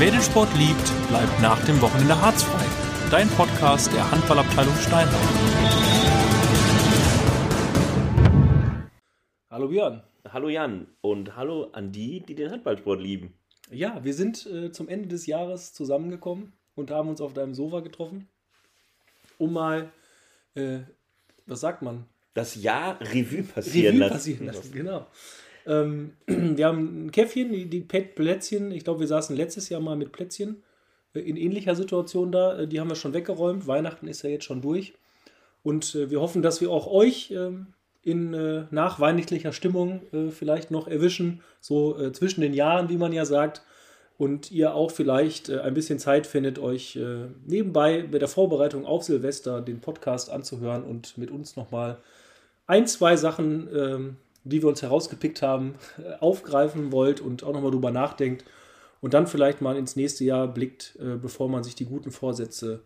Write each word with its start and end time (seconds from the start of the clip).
Wer 0.00 0.12
den 0.12 0.22
Sport 0.22 0.48
liebt, 0.56 1.08
bleibt 1.08 1.42
nach 1.42 1.62
dem 1.66 1.78
Wochenende 1.82 2.18
harzfrei. 2.18 2.64
Dein 3.10 3.28
Podcast 3.28 3.92
der 3.92 4.10
Handballabteilung 4.10 4.74
Steinheim. 4.76 5.14
Hallo 9.50 9.68
Björn. 9.68 10.02
Hallo 10.26 10.48
Jan 10.48 10.86
und 11.02 11.36
hallo 11.36 11.68
an 11.72 11.92
die, 11.92 12.20
die 12.20 12.34
den 12.34 12.50
Handballsport 12.50 12.98
lieben. 12.98 13.34
Ja, 13.70 14.02
wir 14.02 14.14
sind 14.14 14.46
äh, 14.46 14.72
zum 14.72 14.88
Ende 14.88 15.08
des 15.08 15.26
Jahres 15.26 15.74
zusammengekommen 15.74 16.54
und 16.74 16.90
haben 16.90 17.10
uns 17.10 17.20
auf 17.20 17.34
deinem 17.34 17.52
Sofa 17.52 17.80
getroffen, 17.80 18.26
um 19.36 19.52
mal, 19.52 19.92
äh, 20.54 20.78
was 21.44 21.60
sagt 21.60 21.82
man? 21.82 22.06
Das 22.32 22.54
Jahr 22.54 22.98
Revue 23.02 23.42
passieren 23.42 23.96
Revue 23.96 23.98
lassen. 23.98 24.12
passieren 24.14 24.46
lassen, 24.46 24.72
genau. 24.72 25.06
Ähm, 25.66 26.12
wir 26.26 26.66
haben 26.66 27.06
ein 27.06 27.10
Käffchen, 27.10 27.52
die, 27.52 27.66
die 27.66 27.80
Plätzchen. 27.80 28.70
Ich 28.72 28.84
glaube, 28.84 29.00
wir 29.00 29.06
saßen 29.06 29.36
letztes 29.36 29.68
Jahr 29.68 29.80
mal 29.80 29.96
mit 29.96 30.12
Plätzchen 30.12 30.62
äh, 31.14 31.20
in 31.20 31.36
ähnlicher 31.36 31.74
Situation 31.74 32.32
da. 32.32 32.58
Äh, 32.58 32.68
Die 32.68 32.80
haben 32.80 32.88
wir 32.88 32.96
schon 32.96 33.14
weggeräumt. 33.14 33.66
Weihnachten 33.66 34.08
ist 34.08 34.22
ja 34.22 34.30
jetzt 34.30 34.44
schon 34.44 34.62
durch. 34.62 34.94
Und 35.62 35.94
äh, 35.94 36.10
wir 36.10 36.20
hoffen, 36.20 36.42
dass 36.42 36.60
wir 36.60 36.70
auch 36.70 36.86
euch 36.86 37.30
ähm, 37.32 37.68
in 38.02 38.32
äh, 38.34 38.64
nachweihnachtlicher 38.70 39.52
Stimmung 39.52 40.02
äh, 40.12 40.30
vielleicht 40.30 40.70
noch 40.70 40.88
erwischen, 40.88 41.42
so 41.60 41.98
äh, 41.98 42.12
zwischen 42.12 42.40
den 42.40 42.54
Jahren, 42.54 42.88
wie 42.88 42.96
man 42.96 43.12
ja 43.12 43.24
sagt. 43.24 43.62
Und 44.16 44.50
ihr 44.50 44.74
auch 44.74 44.90
vielleicht 44.90 45.48
äh, 45.48 45.60
ein 45.60 45.74
bisschen 45.74 45.98
Zeit 45.98 46.26
findet, 46.26 46.58
euch 46.58 46.96
äh, 46.96 47.26
nebenbei 47.46 48.02
bei 48.02 48.18
der 48.18 48.28
Vorbereitung 48.28 48.84
auf 48.84 49.02
Silvester 49.02 49.60
den 49.60 49.80
Podcast 49.80 50.30
anzuhören 50.30 50.82
und 50.82 51.16
mit 51.16 51.30
uns 51.30 51.56
nochmal 51.56 51.98
ein, 52.66 52.86
zwei 52.86 53.16
Sachen, 53.16 53.68
ähm, 53.74 54.16
die 54.44 54.62
wir 54.62 54.68
uns 54.68 54.82
herausgepickt 54.82 55.42
haben, 55.42 55.74
äh, 55.98 56.14
aufgreifen 56.20 56.92
wollt 56.92 57.20
und 57.20 57.44
auch 57.44 57.52
nochmal 57.52 57.70
drüber 57.70 57.90
nachdenkt 57.90 58.44
und 59.00 59.14
dann 59.14 59.26
vielleicht 59.26 59.60
mal 59.60 59.76
ins 59.76 59.96
nächste 59.96 60.24
Jahr 60.24 60.48
blickt, 60.48 60.96
äh, 61.00 61.16
bevor 61.16 61.48
man 61.48 61.64
sich 61.64 61.74
die 61.74 61.86
guten 61.86 62.10
Vorsätze 62.10 62.82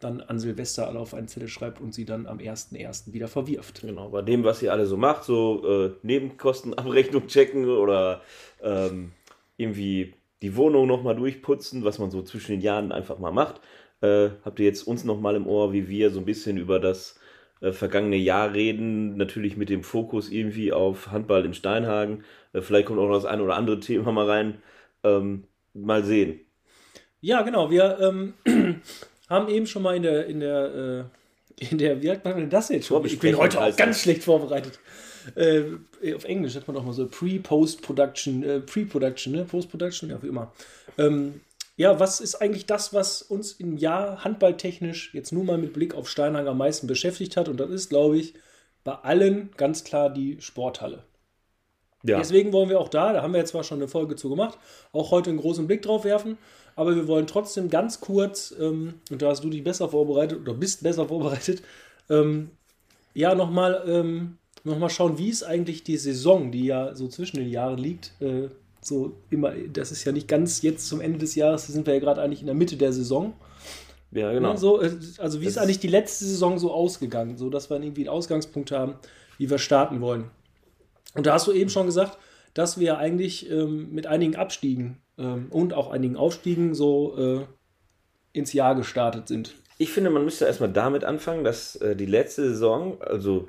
dann 0.00 0.20
an 0.20 0.38
Silvester 0.38 0.86
alle 0.86 0.98
auf 1.00 1.12
einen 1.12 1.28
Zettel 1.28 1.48
schreibt 1.48 1.80
und 1.80 1.92
sie 1.92 2.04
dann 2.04 2.26
am 2.26 2.38
1.1. 2.38 3.12
wieder 3.12 3.26
verwirft. 3.26 3.80
Genau, 3.80 4.10
bei 4.10 4.22
dem, 4.22 4.44
was 4.44 4.62
ihr 4.62 4.72
alle 4.72 4.86
so 4.86 4.96
macht, 4.96 5.24
so 5.24 5.62
äh, 5.66 5.90
Nebenkostenabrechnung 6.02 7.26
checken 7.26 7.68
oder 7.68 8.22
ähm, 8.62 9.12
irgendwie 9.56 10.14
die 10.40 10.54
Wohnung 10.54 10.86
nochmal 10.86 11.16
durchputzen, 11.16 11.84
was 11.84 11.98
man 11.98 12.12
so 12.12 12.22
zwischen 12.22 12.52
den 12.52 12.60
Jahren 12.60 12.92
einfach 12.92 13.18
mal 13.18 13.32
macht. 13.32 13.60
Äh, 14.00 14.30
habt 14.44 14.60
ihr 14.60 14.66
jetzt 14.66 14.84
uns 14.84 15.02
nochmal 15.02 15.34
im 15.34 15.48
Ohr, 15.48 15.72
wie 15.72 15.88
wir 15.88 16.10
so 16.10 16.20
ein 16.20 16.24
bisschen 16.24 16.58
über 16.58 16.78
das 16.78 17.18
äh, 17.60 17.72
vergangene 17.72 18.16
Jahr 18.16 18.52
reden, 18.52 19.16
natürlich 19.16 19.56
mit 19.56 19.68
dem 19.68 19.82
Fokus 19.82 20.30
irgendwie 20.30 20.72
auf 20.72 21.10
Handball 21.10 21.44
in 21.44 21.54
Steinhagen. 21.54 22.24
Äh, 22.52 22.60
vielleicht 22.60 22.86
kommt 22.86 22.98
auch 22.98 23.08
noch 23.08 23.14
das 23.14 23.24
ein 23.24 23.40
oder 23.40 23.56
andere 23.56 23.80
Thema 23.80 24.12
mal 24.12 24.28
rein. 24.28 24.62
Ähm, 25.04 25.44
mal 25.74 26.04
sehen. 26.04 26.40
Ja, 27.20 27.42
genau. 27.42 27.70
Wir 27.70 27.98
ähm, 28.00 28.34
haben 29.28 29.48
eben 29.48 29.66
schon 29.66 29.82
mal 29.82 29.96
in 29.96 30.02
der, 30.02 30.26
in 30.26 30.40
der, 30.40 31.08
äh, 31.60 31.64
in 31.70 31.78
der, 31.78 32.02
wie 32.02 32.10
hat 32.10 32.24
man 32.24 32.48
das 32.48 32.68
jetzt 32.68 32.86
schon? 32.86 33.04
Ich 33.04 33.18
bin 33.18 33.36
heute 33.36 33.60
auch 33.60 33.76
ganz 33.76 34.02
schlecht 34.02 34.24
vorbereitet. 34.24 34.78
Äh, 35.34 36.14
auf 36.14 36.24
Englisch 36.24 36.54
hat 36.54 36.66
man 36.66 36.76
doch 36.76 36.84
mal 36.84 36.92
so 36.92 37.06
Pre-Post-Production, 37.06 38.42
äh, 38.42 38.60
Pre-Production, 38.60 39.34
ne? 39.34 39.44
Post-Production, 39.44 40.10
ja, 40.10 40.22
wie 40.22 40.28
immer. 40.28 40.52
Ähm, 40.96 41.40
ja, 41.78 42.00
was 42.00 42.20
ist 42.20 42.34
eigentlich 42.34 42.66
das, 42.66 42.92
was 42.92 43.22
uns 43.22 43.52
im 43.52 43.76
Jahr 43.76 44.24
handballtechnisch 44.24 45.14
jetzt 45.14 45.32
nur 45.32 45.44
mal 45.44 45.58
mit 45.58 45.72
Blick 45.72 45.94
auf 45.94 46.10
Steinhagen 46.10 46.48
am 46.48 46.58
meisten 46.58 46.88
beschäftigt 46.88 47.36
hat? 47.36 47.48
Und 47.48 47.58
das 47.58 47.70
ist, 47.70 47.88
glaube 47.88 48.18
ich, 48.18 48.34
bei 48.82 48.94
allen 48.94 49.50
ganz 49.56 49.84
klar 49.84 50.10
die 50.10 50.40
Sporthalle. 50.40 51.04
Ja, 52.02 52.18
Deswegen 52.18 52.52
wollen 52.52 52.68
wir 52.68 52.80
auch 52.80 52.88
da, 52.88 53.12
da 53.12 53.22
haben 53.22 53.32
wir 53.32 53.38
jetzt 53.38 53.50
zwar 53.50 53.62
schon 53.62 53.78
eine 53.78 53.86
Folge 53.86 54.16
zu 54.16 54.28
gemacht, 54.28 54.58
auch 54.92 55.12
heute 55.12 55.30
einen 55.30 55.38
großen 55.38 55.68
Blick 55.68 55.82
drauf 55.82 56.04
werfen, 56.04 56.36
aber 56.74 56.96
wir 56.96 57.06
wollen 57.06 57.28
trotzdem 57.28 57.70
ganz 57.70 58.00
kurz, 58.00 58.52
ähm, 58.58 58.94
und 59.10 59.22
da 59.22 59.28
hast 59.28 59.44
du 59.44 59.50
dich 59.50 59.62
besser 59.62 59.88
vorbereitet 59.88 60.40
oder 60.40 60.54
bist 60.54 60.82
besser 60.82 61.06
vorbereitet, 61.06 61.62
ähm, 62.10 62.50
ja, 63.14 63.36
nochmal 63.36 63.84
ähm, 63.86 64.38
noch 64.64 64.78
mal 64.78 64.90
schauen, 64.90 65.16
wie 65.18 65.28
ist 65.28 65.44
eigentlich 65.44 65.84
die 65.84 65.96
Saison, 65.96 66.50
die 66.50 66.66
ja 66.66 66.96
so 66.96 67.06
zwischen 67.06 67.36
den 67.36 67.50
Jahren 67.50 67.78
liegt. 67.78 68.12
Äh, 68.20 68.48
so 68.80 69.16
immer, 69.30 69.52
das 69.72 69.92
ist 69.92 70.04
ja 70.04 70.12
nicht 70.12 70.28
ganz 70.28 70.62
jetzt 70.62 70.88
zum 70.88 71.00
Ende 71.00 71.18
des 71.18 71.34
Jahres, 71.34 71.66
da 71.66 71.72
sind 71.72 71.86
wir 71.86 71.94
ja 71.94 72.00
gerade 72.00 72.22
eigentlich 72.22 72.40
in 72.40 72.46
der 72.46 72.54
Mitte 72.54 72.76
der 72.76 72.92
Saison. 72.92 73.34
ja 74.12 74.32
genau. 74.32 74.52
Ne, 74.52 74.58
so, 74.58 74.80
äh, 74.80 74.92
also 75.18 75.40
wie 75.40 75.44
Das 75.44 75.54
ist 75.54 75.58
eigentlich 75.58 75.80
die 75.80 75.88
letzte 75.88 76.24
Saison 76.24 76.58
so 76.58 76.72
ausgegangen, 76.72 77.36
so 77.36 77.50
dass 77.50 77.70
wir 77.70 77.80
irgendwie 77.80 78.02
einen 78.02 78.10
Ausgangspunkt 78.10 78.70
haben, 78.70 78.94
wie 79.38 79.50
wir 79.50 79.58
starten 79.58 80.00
wollen. 80.00 80.30
Und 81.14 81.26
da 81.26 81.34
hast 81.34 81.46
du 81.46 81.52
eben 81.52 81.70
schon 81.70 81.86
gesagt, 81.86 82.18
dass 82.54 82.78
wir 82.78 82.98
eigentlich 82.98 83.50
ähm, 83.50 83.92
mit 83.92 84.06
einigen 84.06 84.36
Abstiegen 84.36 84.98
ähm, 85.18 85.46
und 85.50 85.74
auch 85.74 85.90
einigen 85.90 86.16
Aufstiegen 86.16 86.74
so 86.74 87.16
äh, 87.16 87.46
ins 88.32 88.52
Jahr 88.52 88.74
gestartet 88.74 89.28
sind. 89.28 89.54
Ich 89.78 89.90
finde, 89.90 90.10
man 90.10 90.24
müsste 90.24 90.44
erstmal 90.44 90.72
damit 90.72 91.04
anfangen, 91.04 91.44
dass 91.44 91.76
äh, 91.76 91.94
die 91.94 92.06
letzte 92.06 92.48
Saison, 92.50 93.00
also 93.00 93.48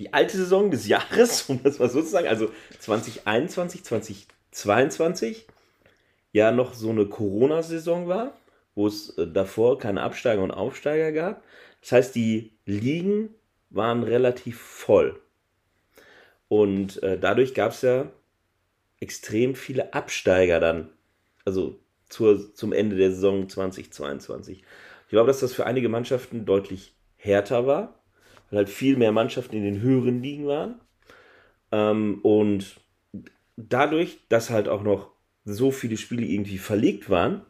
die 0.00 0.14
alte 0.14 0.38
Saison 0.38 0.70
des 0.70 0.88
Jahres, 0.88 1.42
um 1.48 1.62
das 1.62 1.78
mal 1.78 1.90
so 1.90 2.02
zu 2.02 2.08
sagen, 2.08 2.26
also 2.26 2.50
2021, 2.78 3.84
2022, 3.84 5.46
ja 6.32 6.50
noch 6.50 6.72
so 6.72 6.88
eine 6.90 7.06
Corona-Saison 7.06 8.08
war, 8.08 8.36
wo 8.74 8.86
es 8.86 9.10
äh, 9.18 9.26
davor 9.26 9.78
keine 9.78 10.02
Absteiger 10.02 10.42
und 10.42 10.52
Aufsteiger 10.52 11.12
gab. 11.12 11.44
Das 11.82 11.92
heißt, 11.92 12.14
die 12.14 12.52
Ligen 12.64 13.34
waren 13.68 14.02
relativ 14.02 14.58
voll. 14.58 15.20
Und 16.48 17.02
äh, 17.02 17.18
dadurch 17.18 17.52
gab 17.52 17.72
es 17.72 17.82
ja 17.82 18.10
extrem 19.00 19.54
viele 19.54 19.92
Absteiger 19.92 20.60
dann. 20.60 20.88
Also 21.44 21.78
zur, 22.08 22.54
zum 22.54 22.72
Ende 22.72 22.96
der 22.96 23.10
Saison 23.10 23.48
2022. 23.48 24.62
Ich 25.04 25.10
glaube, 25.10 25.26
dass 25.26 25.40
das 25.40 25.52
für 25.52 25.66
einige 25.66 25.88
Mannschaften 25.90 26.46
deutlich 26.46 26.94
härter 27.16 27.66
war, 27.66 27.99
weil 28.50 28.58
halt 28.58 28.68
viel 28.68 28.96
mehr 28.96 29.12
Mannschaften 29.12 29.56
in 29.56 29.64
den 29.64 29.80
höheren 29.80 30.22
Ligen 30.22 30.46
waren. 30.46 30.80
Ähm, 31.72 32.20
und 32.22 32.80
dadurch, 33.56 34.18
dass 34.28 34.50
halt 34.50 34.68
auch 34.68 34.82
noch 34.82 35.10
so 35.44 35.70
viele 35.70 35.96
Spiele 35.96 36.26
irgendwie 36.26 36.58
verlegt 36.58 37.10
waren, 37.10 37.42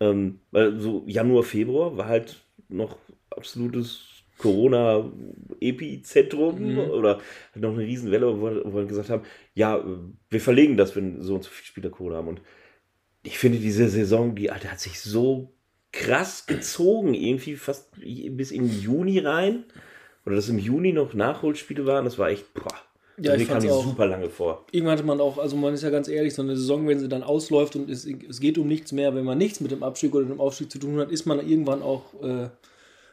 ähm, 0.00 0.40
weil 0.50 0.80
so 0.80 1.04
Januar, 1.06 1.42
Februar 1.42 1.96
war 1.96 2.06
halt 2.06 2.42
noch 2.68 2.98
absolutes 3.30 4.16
Corona-Epizentrum 4.38 6.72
Mhm. 6.72 6.78
oder 6.78 7.20
noch 7.54 7.72
eine 7.72 7.84
Riesenwelle, 7.84 8.40
wo, 8.40 8.50
wo 8.70 8.76
wir 8.76 8.86
gesagt 8.86 9.10
haben, 9.10 9.22
ja, 9.54 9.82
wir 10.28 10.40
verlegen 10.40 10.76
das, 10.76 10.94
wenn 10.94 11.22
so 11.22 11.36
und 11.36 11.44
so 11.44 11.50
viele 11.50 11.66
Spieler 11.66 11.90
Corona 11.90 12.16
haben. 12.16 12.28
Und 12.28 12.42
ich 13.22 13.38
finde, 13.38 13.58
diese 13.58 13.88
Saison, 13.88 14.34
die, 14.34 14.42
die 14.42 14.50
hat 14.50 14.80
sich 14.80 15.00
so 15.00 15.54
krass 15.92 16.46
gezogen, 16.46 17.14
irgendwie 17.14 17.56
fast 17.56 17.92
bis 18.00 18.50
in 18.50 18.68
Juni 18.68 19.20
rein. 19.20 19.64
Oder 20.26 20.36
dass 20.36 20.48
im 20.48 20.58
Juni 20.58 20.92
noch 20.92 21.14
Nachholspiele 21.14 21.86
waren, 21.86 22.04
das 22.04 22.18
war 22.18 22.28
echt, 22.30 22.52
boah, 22.52 22.64
Ja, 23.18 23.32
mir 23.32 23.42
ich 23.42 23.48
kam 23.48 23.60
die 23.60 23.70
auch. 23.70 23.84
super 23.84 24.06
lange 24.06 24.28
vor. 24.28 24.64
Irgendwann 24.72 24.98
hatte 24.98 25.06
man 25.06 25.20
auch, 25.20 25.38
also 25.38 25.56
man 25.56 25.72
ist 25.72 25.82
ja 25.84 25.90
ganz 25.90 26.08
ehrlich, 26.08 26.34
so 26.34 26.42
eine 26.42 26.56
Saison, 26.56 26.86
wenn 26.88 26.98
sie 26.98 27.08
dann 27.08 27.22
ausläuft 27.22 27.76
und 27.76 27.88
es, 27.88 28.04
es 28.06 28.40
geht 28.40 28.58
um 28.58 28.66
nichts 28.66 28.90
mehr, 28.92 29.14
wenn 29.14 29.24
man 29.24 29.38
nichts 29.38 29.60
mit 29.60 29.70
dem 29.70 29.82
Abstieg 29.82 30.14
oder 30.14 30.26
dem 30.26 30.40
Aufstieg 30.40 30.70
zu 30.70 30.78
tun 30.78 30.98
hat, 30.98 31.10
ist 31.12 31.26
man 31.26 31.38
irgendwann 31.48 31.80
auch, 31.80 32.02
äh, 32.22 32.48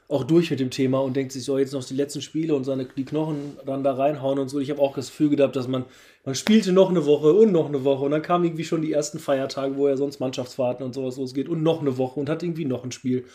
auch 0.09 0.23
durch 0.25 0.51
mit 0.51 0.59
dem 0.59 0.69
Thema 0.69 0.99
und 1.01 1.15
denkt 1.15 1.31
sich 1.31 1.43
so, 1.45 1.57
jetzt 1.57 1.71
noch 1.73 1.83
die 1.83 1.93
letzten 1.95 2.21
Spiele 2.21 2.55
und 2.55 2.65
seine, 2.65 2.85
die 2.85 3.05
Knochen 3.05 3.57
dann 3.65 3.83
da 3.83 3.93
reinhauen 3.93 4.37
und 4.39 4.49
so. 4.49 4.59
Ich 4.59 4.69
habe 4.69 4.81
auch 4.81 4.95
das 4.95 5.07
Gefühl 5.07 5.29
gehabt, 5.29 5.55
dass 5.55 5.67
man, 5.67 5.85
man 6.25 6.35
spielte 6.35 6.71
noch 6.73 6.89
eine 6.89 7.05
Woche 7.05 7.31
und 7.31 7.51
noch 7.51 7.67
eine 7.67 7.83
Woche 7.83 8.03
und 8.03 8.11
dann 8.11 8.21
kamen 8.21 8.43
irgendwie 8.43 8.65
schon 8.65 8.81
die 8.81 8.91
ersten 8.91 9.19
Feiertage, 9.19 9.77
wo 9.77 9.87
ja 9.87 9.95
sonst 9.97 10.19
Mannschaftsfahrten 10.19 10.85
und 10.85 10.93
sowas 10.93 11.17
losgeht 11.17 11.47
und 11.47 11.63
noch 11.63 11.79
eine 11.81 11.97
Woche 11.97 12.19
und 12.19 12.27
hat 12.29 12.43
irgendwie 12.43 12.65
noch 12.65 12.83
ein 12.83 12.91
Spiel. 12.91 13.25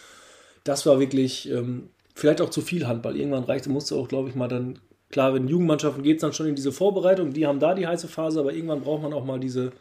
Das 0.65 0.85
war 0.85 1.01
wirklich 1.01 1.49
ähm, 1.51 1.89
vielleicht 2.19 2.41
auch 2.41 2.51
zu 2.51 2.61
viel 2.61 2.87
Handball. 2.87 3.17
Irgendwann 3.17 3.45
reichte, 3.45 3.71
musste 3.71 3.95
auch, 3.95 4.09
glaube 4.09 4.29
ich, 4.29 4.35
mal 4.35 4.49
dann, 4.49 4.79
klar, 5.11 5.35
wenn 5.35 5.49
Jugendmannschaften 5.49 6.03
geht 6.03 6.17
es 6.17 6.21
dann 6.21 6.33
schon 6.33 6.47
in 6.47 6.57
diese 6.57 6.73
Vorbereitung, 6.73 7.33
die 7.33 7.47
haben 7.47 7.61
da 7.61 7.75
die 7.75 7.87
heiße 7.87 8.09
Phase, 8.09 8.41
aber 8.41 8.53
irgendwann 8.53 8.83
braucht 8.83 9.03
man 9.03 9.13
auch 9.13 9.25
mal 9.25 9.39
diese, 9.39 9.73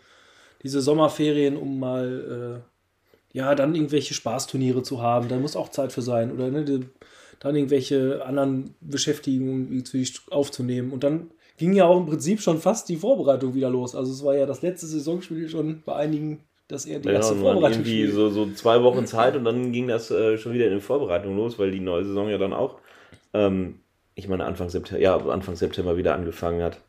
diese 0.63 0.81
Sommerferien, 0.81 1.57
um 1.57 1.79
mal, 1.79 2.61
äh, 2.63 3.37
ja, 3.37 3.55
dann 3.55 3.75
irgendwelche 3.75 4.13
Spaßturniere 4.13 4.83
zu 4.83 5.01
haben. 5.01 5.27
Da 5.27 5.37
muss 5.37 5.55
auch 5.55 5.69
Zeit 5.69 5.91
für 5.91 6.01
sein. 6.01 6.31
Oder 6.31 6.49
ne, 6.49 6.63
die, 6.63 6.85
dann 7.39 7.55
irgendwelche 7.55 8.25
anderen 8.25 8.75
Beschäftigungen 8.81 9.83
aufzunehmen. 10.31 10.91
Und 10.91 11.03
dann 11.03 11.31
ging 11.57 11.73
ja 11.73 11.85
auch 11.85 11.99
im 11.99 12.05
Prinzip 12.05 12.41
schon 12.41 12.59
fast 12.59 12.89
die 12.89 12.97
Vorbereitung 12.97 13.53
wieder 13.53 13.69
los. 13.69 13.95
Also 13.95 14.11
es 14.11 14.23
war 14.23 14.35
ja 14.35 14.45
das 14.45 14.61
letzte 14.61 14.87
Saisonspiel 14.87 15.49
schon 15.49 15.81
bei 15.85 15.95
einigen, 15.95 16.43
dass 16.67 16.85
er 16.85 16.99
die 16.99 17.09
Ja, 17.09 17.11
erste 17.11 17.35
man 17.35 17.61
Vorbereitung 17.61 17.63
irgendwie 17.63 18.07
spielt. 18.07 18.11
so, 18.11 18.29
so 18.29 18.51
zwei 18.53 18.83
Wochen 18.83 19.05
Zeit 19.05 19.35
und 19.35 19.45
dann 19.45 19.71
ging 19.71 19.87
das 19.87 20.11
äh, 20.11 20.37
schon 20.37 20.53
wieder 20.53 20.65
in 20.65 20.71
den 20.71 20.81
Vorbereitungen 20.81 21.37
los, 21.37 21.57
weil 21.59 21.71
die 21.71 21.79
neue 21.79 22.03
Saison 22.05 22.29
ja 22.29 22.37
dann 22.37 22.53
auch, 22.53 22.81
ähm, 23.33 23.81
ich 24.15 24.27
meine, 24.27 24.45
Anfang 24.45 24.69
September, 24.69 25.01
ja, 25.01 25.17
Anfang 25.17 25.55
September 25.55 25.97
wieder 25.97 26.15
angefangen 26.15 26.61
hat. 26.63 26.79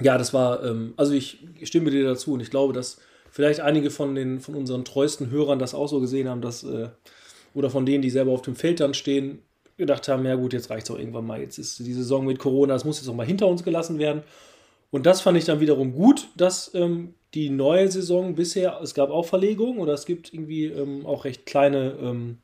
Ja, 0.00 0.16
das 0.16 0.32
war, 0.32 0.62
ähm, 0.64 0.94
also 0.96 1.12
ich 1.12 1.38
stimme 1.64 1.90
dir 1.90 2.04
dazu 2.04 2.32
und 2.34 2.40
ich 2.40 2.50
glaube, 2.50 2.72
dass 2.72 2.98
vielleicht 3.30 3.60
einige 3.60 3.90
von 3.90 4.14
den 4.14 4.40
von 4.40 4.54
unseren 4.54 4.84
treuesten 4.84 5.30
Hörern 5.30 5.58
das 5.58 5.74
auch 5.74 5.88
so 5.88 6.00
gesehen 6.00 6.28
haben, 6.28 6.40
dass 6.40 6.62
äh, 6.64 6.88
oder 7.54 7.70
von 7.70 7.84
denen, 7.86 8.02
die 8.02 8.10
selber 8.10 8.32
auf 8.32 8.42
dem 8.42 8.54
Feld 8.56 8.80
dann 8.80 8.94
stehen, 8.94 9.40
gedacht 9.76 10.08
haben, 10.08 10.24
ja 10.26 10.36
gut, 10.36 10.52
jetzt 10.52 10.70
reicht 10.70 10.88
es 10.88 10.94
auch 10.94 10.98
irgendwann 10.98 11.26
mal. 11.26 11.40
Jetzt 11.40 11.58
ist 11.58 11.78
die 11.80 11.92
Saison 11.94 12.26
mit 12.26 12.38
Corona, 12.38 12.74
das 12.74 12.84
muss 12.84 12.98
jetzt 13.00 13.08
auch 13.08 13.14
mal 13.14 13.26
hinter 13.26 13.48
uns 13.48 13.64
gelassen 13.64 13.98
werden. 13.98 14.22
Und 14.90 15.06
das 15.06 15.20
fand 15.20 15.38
ich 15.38 15.44
dann 15.44 15.60
wiederum 15.60 15.92
gut, 15.94 16.28
dass 16.36 16.72
ähm, 16.74 17.14
die 17.34 17.50
neue 17.50 17.90
Saison 17.90 18.34
bisher, 18.34 18.80
es 18.82 18.94
gab 18.94 19.10
auch 19.10 19.26
Verlegungen 19.26 19.78
oder 19.78 19.92
es 19.92 20.06
gibt 20.06 20.32
irgendwie 20.32 20.66
ähm, 20.66 21.04
auch 21.04 21.24
recht 21.24 21.44
kleine, 21.46 21.94
ähm, 22.00 22.38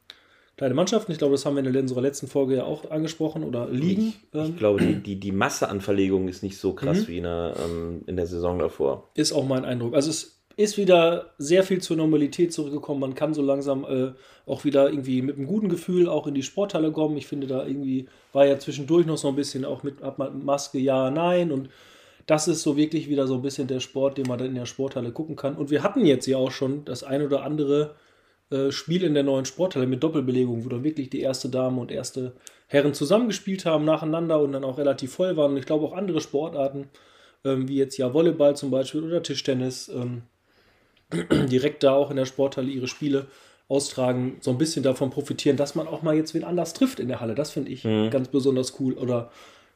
kleine 0.56 0.74
Mannschaften. 0.74 1.12
Ich 1.12 1.18
glaube, 1.18 1.32
das 1.32 1.46
haben 1.46 1.56
wir 1.56 1.64
in 1.64 1.76
unserer 1.76 2.02
letzten 2.02 2.26
Folge 2.26 2.56
ja 2.56 2.64
auch 2.64 2.90
angesprochen 2.90 3.44
oder 3.44 3.68
liegen. 3.70 4.14
Ich, 4.32 4.40
ich 4.40 4.56
glaube, 4.56 4.84
die, 4.84 4.96
die, 4.96 5.16
die 5.16 5.32
Masse 5.32 5.68
an 5.68 5.80
Verlegungen 5.80 6.28
ist 6.28 6.42
nicht 6.42 6.58
so 6.58 6.74
krass 6.74 7.02
mhm. 7.02 7.08
wie 7.08 7.16
in 7.18 7.24
der, 7.24 7.54
ähm, 7.64 8.02
in 8.06 8.16
der 8.16 8.26
Saison 8.26 8.58
davor. 8.58 9.10
Ist 9.14 9.32
auch 9.32 9.46
mein 9.46 9.64
Eindruck. 9.64 9.94
Also 9.94 10.10
es 10.10 10.42
ist 10.56 10.76
wieder 10.76 11.32
sehr 11.38 11.62
viel 11.62 11.80
zur 11.80 11.96
Normalität 11.96 12.52
zurückgekommen. 12.52 13.00
Man 13.00 13.14
kann 13.14 13.34
so 13.34 13.42
langsam 13.42 13.84
äh, 13.84 14.12
auch 14.46 14.64
wieder 14.64 14.88
irgendwie 14.88 15.22
mit 15.22 15.36
einem 15.36 15.46
guten 15.46 15.68
Gefühl 15.68 16.08
auch 16.08 16.26
in 16.26 16.34
die 16.34 16.42
Sporthalle 16.42 16.92
kommen. 16.92 17.16
Ich 17.16 17.26
finde 17.26 17.46
da 17.46 17.66
irgendwie 17.66 18.06
war 18.32 18.46
ja 18.46 18.58
zwischendurch 18.58 19.06
noch 19.06 19.18
so 19.18 19.28
ein 19.28 19.36
bisschen 19.36 19.64
auch 19.64 19.82
mit, 19.82 20.02
hat 20.02 20.18
man 20.18 20.44
Maske, 20.44 20.78
ja, 20.78 21.10
nein 21.10 21.50
und 21.50 21.70
das 22.26 22.48
ist 22.48 22.62
so 22.62 22.76
wirklich 22.76 23.08
wieder 23.08 23.26
so 23.26 23.34
ein 23.34 23.42
bisschen 23.42 23.66
der 23.66 23.80
Sport, 23.80 24.18
den 24.18 24.26
man 24.26 24.38
dann 24.38 24.48
in 24.48 24.54
der 24.54 24.66
Sporthalle 24.66 25.12
gucken 25.12 25.36
kann. 25.36 25.56
Und 25.56 25.70
wir 25.70 25.82
hatten 25.82 26.04
jetzt 26.04 26.26
ja 26.26 26.38
auch 26.38 26.50
schon 26.50 26.84
das 26.84 27.04
ein 27.04 27.22
oder 27.22 27.42
andere 27.42 27.94
äh, 28.50 28.70
Spiel 28.70 29.04
in 29.04 29.14
der 29.14 29.22
neuen 29.22 29.44
Sporthalle 29.44 29.86
mit 29.86 30.02
Doppelbelegung, 30.02 30.64
wo 30.64 30.68
dann 30.68 30.84
wirklich 30.84 31.10
die 31.10 31.20
erste 31.20 31.48
Dame 31.48 31.80
und 31.80 31.90
erste 31.90 32.32
Herren 32.68 32.94
zusammengespielt 32.94 33.66
haben, 33.66 33.84
nacheinander 33.84 34.40
und 34.40 34.52
dann 34.52 34.64
auch 34.64 34.78
relativ 34.78 35.12
voll 35.12 35.36
waren. 35.36 35.52
Und 35.52 35.58
ich 35.58 35.66
glaube 35.66 35.84
auch 35.84 35.92
andere 35.92 36.20
Sportarten, 36.20 36.88
ähm, 37.44 37.68
wie 37.68 37.76
jetzt 37.76 37.96
ja 37.98 38.14
Volleyball 38.14 38.56
zum 38.56 38.70
Beispiel 38.70 39.02
oder 39.02 39.22
Tischtennis, 39.22 39.88
ähm, 39.88 40.22
direkt 41.48 41.82
da 41.82 41.94
auch 41.94 42.10
in 42.10 42.16
der 42.16 42.26
Sporthalle 42.26 42.70
ihre 42.70 42.88
Spiele 42.88 43.26
austragen, 43.68 44.36
so 44.40 44.50
ein 44.50 44.58
bisschen 44.58 44.82
davon 44.82 45.10
profitieren, 45.10 45.56
dass 45.56 45.74
man 45.74 45.88
auch 45.88 46.02
mal 46.02 46.14
jetzt 46.14 46.34
wen 46.34 46.44
anders 46.44 46.74
trifft 46.74 47.00
in 47.00 47.08
der 47.08 47.20
Halle. 47.20 47.34
Das 47.34 47.50
finde 47.50 47.70
ich 47.70 47.84
mhm. 47.84 48.10
ganz 48.10 48.28
besonders 48.28 48.78
cool. 48.80 48.94
Oder 48.94 49.30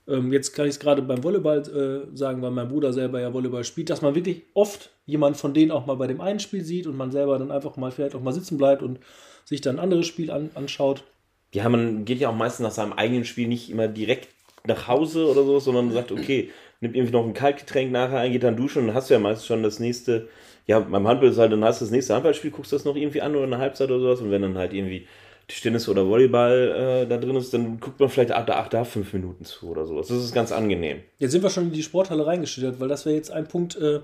ähm, 0.08 0.32
jetzt 0.32 0.54
kann 0.54 0.66
ich 0.66 0.72
es 0.72 0.80
gerade 0.80 1.02
beim 1.02 1.22
Volleyball 1.22 1.58
äh, 1.60 2.16
sagen, 2.16 2.40
weil 2.40 2.50
mein 2.50 2.68
Bruder 2.68 2.92
selber 2.92 3.20
ja 3.20 3.32
Volleyball 3.32 3.64
spielt, 3.64 3.90
dass 3.90 4.02
man 4.02 4.14
wirklich 4.14 4.42
oft 4.54 4.90
jemand 5.06 5.36
von 5.36 5.52
denen 5.52 5.70
auch 5.70 5.86
mal 5.86 5.96
bei 5.96 6.06
dem 6.06 6.20
einen 6.20 6.40
Spiel 6.40 6.64
sieht 6.64 6.86
und 6.86 6.96
man 6.96 7.10
selber 7.10 7.38
dann 7.38 7.50
einfach 7.50 7.76
mal 7.76 7.90
vielleicht 7.90 8.14
auch 8.14 8.22
mal 8.22 8.32
sitzen 8.32 8.56
bleibt 8.56 8.82
und 8.82 9.00
sich 9.44 9.60
dann 9.60 9.76
ein 9.76 9.82
anderes 9.82 10.06
Spiel 10.06 10.30
an, 10.30 10.50
anschaut. 10.54 11.04
Ja, 11.52 11.68
man 11.68 12.04
geht 12.04 12.18
ja 12.18 12.30
auch 12.30 12.34
meistens 12.34 12.64
nach 12.64 12.72
seinem 12.72 12.92
eigenen 12.92 13.24
Spiel 13.24 13.48
nicht 13.48 13.70
immer 13.70 13.88
direkt 13.88 14.28
nach 14.66 14.88
Hause 14.88 15.26
oder 15.26 15.44
so, 15.44 15.60
sondern 15.60 15.92
sagt, 15.92 16.12
okay, 16.12 16.50
nimmt 16.80 16.94
irgendwie 16.96 17.12
noch 17.12 17.24
ein 17.24 17.34
Kaltgetränk 17.34 17.90
nachher 17.90 18.18
ein, 18.18 18.32
geht 18.32 18.42
dann 18.42 18.56
duschen 18.56 18.88
und 18.88 18.94
hast 18.94 19.08
ja 19.10 19.18
meistens 19.18 19.46
schon 19.46 19.62
das 19.62 19.78
nächste, 19.80 20.28
ja, 20.66 20.80
beim 20.80 21.06
Handball 21.06 21.30
ist 21.30 21.38
halt, 21.38 21.52
dann 21.52 21.64
hast 21.64 21.80
du 21.80 21.86
das 21.86 21.92
nächste 21.92 22.14
Handballspiel, 22.14 22.50
guckst 22.50 22.72
das 22.72 22.84
noch 22.84 22.96
irgendwie 22.96 23.22
an 23.22 23.34
oder 23.34 23.46
eine 23.46 23.58
Halbzeit 23.58 23.90
oder 23.90 24.00
sowas 24.00 24.20
und 24.20 24.30
wenn 24.30 24.42
dann 24.42 24.58
halt 24.58 24.72
irgendwie 24.72 25.06
Tischtennis 25.48 25.88
oder 25.88 26.06
Volleyball 26.06 27.04
äh, 27.04 27.08
da 27.08 27.16
drin 27.16 27.34
ist, 27.36 27.52
dann 27.54 27.80
guckt 27.80 27.98
man 27.98 28.10
vielleicht 28.10 28.32
ach, 28.32 28.44
da, 28.44 28.60
ach, 28.60 28.68
da 28.68 28.84
fünf 28.84 29.12
Minuten 29.14 29.44
zu 29.44 29.68
oder 29.70 29.86
sowas. 29.86 30.08
Das 30.08 30.22
ist 30.22 30.34
ganz 30.34 30.52
angenehm. 30.52 31.00
Jetzt 31.18 31.32
sind 31.32 31.42
wir 31.42 31.50
schon 31.50 31.64
in 31.64 31.72
die 31.72 31.82
Sporthalle 31.82 32.26
reingeschüttet, 32.26 32.78
weil 32.78 32.88
das 32.88 33.06
wäre 33.06 33.16
jetzt 33.16 33.30
ein 33.30 33.48
Punkt, 33.48 33.74
äh, 33.76 34.00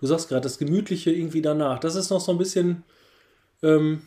du 0.00 0.06
sagst 0.06 0.28
gerade, 0.28 0.42
das 0.42 0.56
Gemütliche 0.56 1.10
irgendwie 1.10 1.42
danach. 1.42 1.80
Das 1.80 1.96
ist 1.96 2.10
noch 2.10 2.20
so 2.20 2.30
ein 2.30 2.38
bisschen, 2.38 2.84
ähm, 3.64 4.02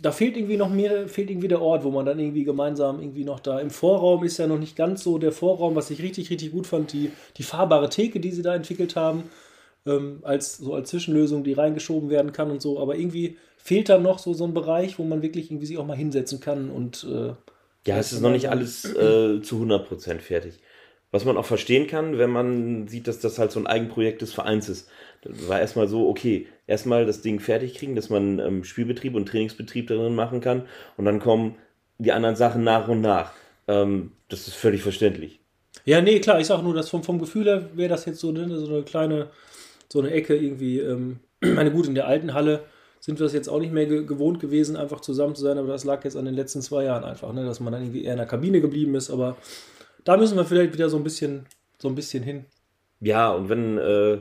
da 0.00 0.12
fehlt 0.12 0.36
irgendwie 0.36 0.56
noch 0.56 0.70
mehr, 0.70 1.08
fehlt 1.08 1.30
irgendwie 1.30 1.48
der 1.48 1.60
Ort, 1.60 1.84
wo 1.84 1.90
man 1.90 2.06
dann 2.06 2.18
irgendwie 2.18 2.44
gemeinsam 2.44 3.00
irgendwie 3.00 3.24
noch 3.24 3.40
da. 3.40 3.60
Im 3.60 3.70
Vorraum 3.70 4.24
ist 4.24 4.38
ja 4.38 4.46
noch 4.46 4.58
nicht 4.58 4.76
ganz 4.76 5.02
so 5.04 5.18
der 5.18 5.32
Vorraum, 5.32 5.74
was 5.74 5.90
ich 5.90 6.02
richtig, 6.02 6.30
richtig 6.30 6.52
gut 6.52 6.66
fand, 6.66 6.94
die, 6.94 7.12
die 7.36 7.42
fahrbare 7.42 7.90
Theke, 7.90 8.18
die 8.18 8.32
sie 8.32 8.42
da 8.42 8.54
entwickelt 8.54 8.96
haben, 8.96 9.24
ähm, 9.86 10.20
als 10.22 10.58
so 10.58 10.74
als 10.74 10.90
Zwischenlösung, 10.90 11.44
die 11.44 11.52
reingeschoben 11.52 12.10
werden 12.10 12.32
kann 12.32 12.50
und 12.50 12.62
so. 12.62 12.80
Aber 12.80 12.96
irgendwie 12.96 13.36
fehlt 13.56 13.88
da 13.88 13.98
noch 13.98 14.18
so, 14.18 14.34
so 14.34 14.44
ein 14.44 14.54
Bereich, 14.54 14.98
wo 14.98 15.04
man 15.04 15.22
wirklich 15.22 15.50
irgendwie 15.50 15.66
sich 15.66 15.78
auch 15.78 15.86
mal 15.86 15.96
hinsetzen 15.96 16.40
kann 16.40 16.70
und. 16.70 17.04
Äh, 17.04 17.32
ja, 17.86 17.98
es 17.98 18.12
ist 18.12 18.20
noch 18.20 18.30
nicht 18.30 18.50
alles 18.50 18.84
äh, 18.84 19.40
zu 19.40 19.62
100% 19.62 20.18
fertig. 20.18 20.60
Was 21.12 21.24
man 21.24 21.36
auch 21.36 21.46
verstehen 21.46 21.86
kann, 21.86 22.18
wenn 22.18 22.30
man 22.30 22.86
sieht, 22.86 23.08
dass 23.08 23.20
das 23.20 23.38
halt 23.38 23.50
so 23.50 23.58
ein 23.58 23.66
Eigenprojekt 23.66 24.22
des 24.22 24.32
Vereins 24.32 24.68
ist. 24.68 24.88
Das 25.22 25.48
war 25.48 25.58
erstmal 25.58 25.88
so, 25.88 26.08
okay, 26.08 26.46
erstmal 26.66 27.04
das 27.04 27.20
Ding 27.20 27.40
fertig 27.40 27.74
kriegen, 27.74 27.96
dass 27.96 28.10
man 28.10 28.38
ähm, 28.38 28.64
Spielbetrieb 28.64 29.14
und 29.14 29.26
Trainingsbetrieb 29.26 29.88
darin 29.88 30.14
machen 30.14 30.40
kann 30.40 30.68
und 30.96 31.06
dann 31.06 31.18
kommen 31.18 31.56
die 31.98 32.12
anderen 32.12 32.36
Sachen 32.36 32.64
nach 32.64 32.86
und 32.88 33.00
nach. 33.00 33.32
Ähm, 33.66 34.12
das 34.28 34.46
ist 34.46 34.54
völlig 34.54 34.82
verständlich. 34.82 35.40
Ja, 35.84 36.00
nee, 36.00 36.20
klar, 36.20 36.40
ich 36.40 36.46
sag 36.46 36.62
nur, 36.62 36.74
dass 36.74 36.90
vom, 36.90 37.02
vom 37.02 37.18
Gefühl 37.18 37.46
her 37.46 37.70
wäre 37.74 37.88
das 37.88 38.04
jetzt 38.04 38.20
so, 38.20 38.32
ne, 38.32 38.48
so 38.48 38.66
eine 38.66 38.82
kleine, 38.82 39.30
so 39.92 39.98
eine 39.98 40.10
Ecke 40.10 40.36
irgendwie, 40.36 40.78
ähm, 40.80 41.20
meine 41.40 41.70
gut, 41.70 41.86
in 41.86 41.94
der 41.94 42.06
alten 42.06 42.34
Halle 42.34 42.64
sind 43.00 43.18
wir 43.18 43.24
das 43.24 43.32
jetzt 43.32 43.48
auch 43.48 43.60
nicht 43.60 43.72
mehr 43.72 43.86
ge 43.86 44.04
gewohnt 44.04 44.40
gewesen, 44.40 44.76
einfach 44.76 45.00
zusammen 45.00 45.34
zu 45.34 45.42
sein, 45.42 45.58
aber 45.58 45.68
das 45.68 45.84
lag 45.84 46.04
jetzt 46.04 46.16
an 46.16 46.26
den 46.26 46.34
letzten 46.34 46.60
zwei 46.60 46.84
Jahren 46.84 47.04
einfach, 47.04 47.32
ne? 47.32 47.44
dass 47.44 47.60
man 47.60 47.72
dann 47.72 47.82
irgendwie 47.82 48.04
eher 48.04 48.12
in 48.12 48.18
der 48.18 48.26
Kabine 48.26 48.60
geblieben 48.60 48.94
ist, 48.94 49.10
aber 49.10 49.36
da 50.04 50.16
müssen 50.16 50.36
wir 50.36 50.44
vielleicht 50.44 50.74
wieder 50.74 50.88
so 50.88 50.96
ein 50.96 51.04
bisschen, 51.04 51.46
so 51.78 51.88
ein 51.88 51.94
bisschen 51.94 52.22
hin. 52.22 52.44
Ja, 53.00 53.32
und 53.32 53.48
wenn 53.48 53.78
äh, 53.78 54.18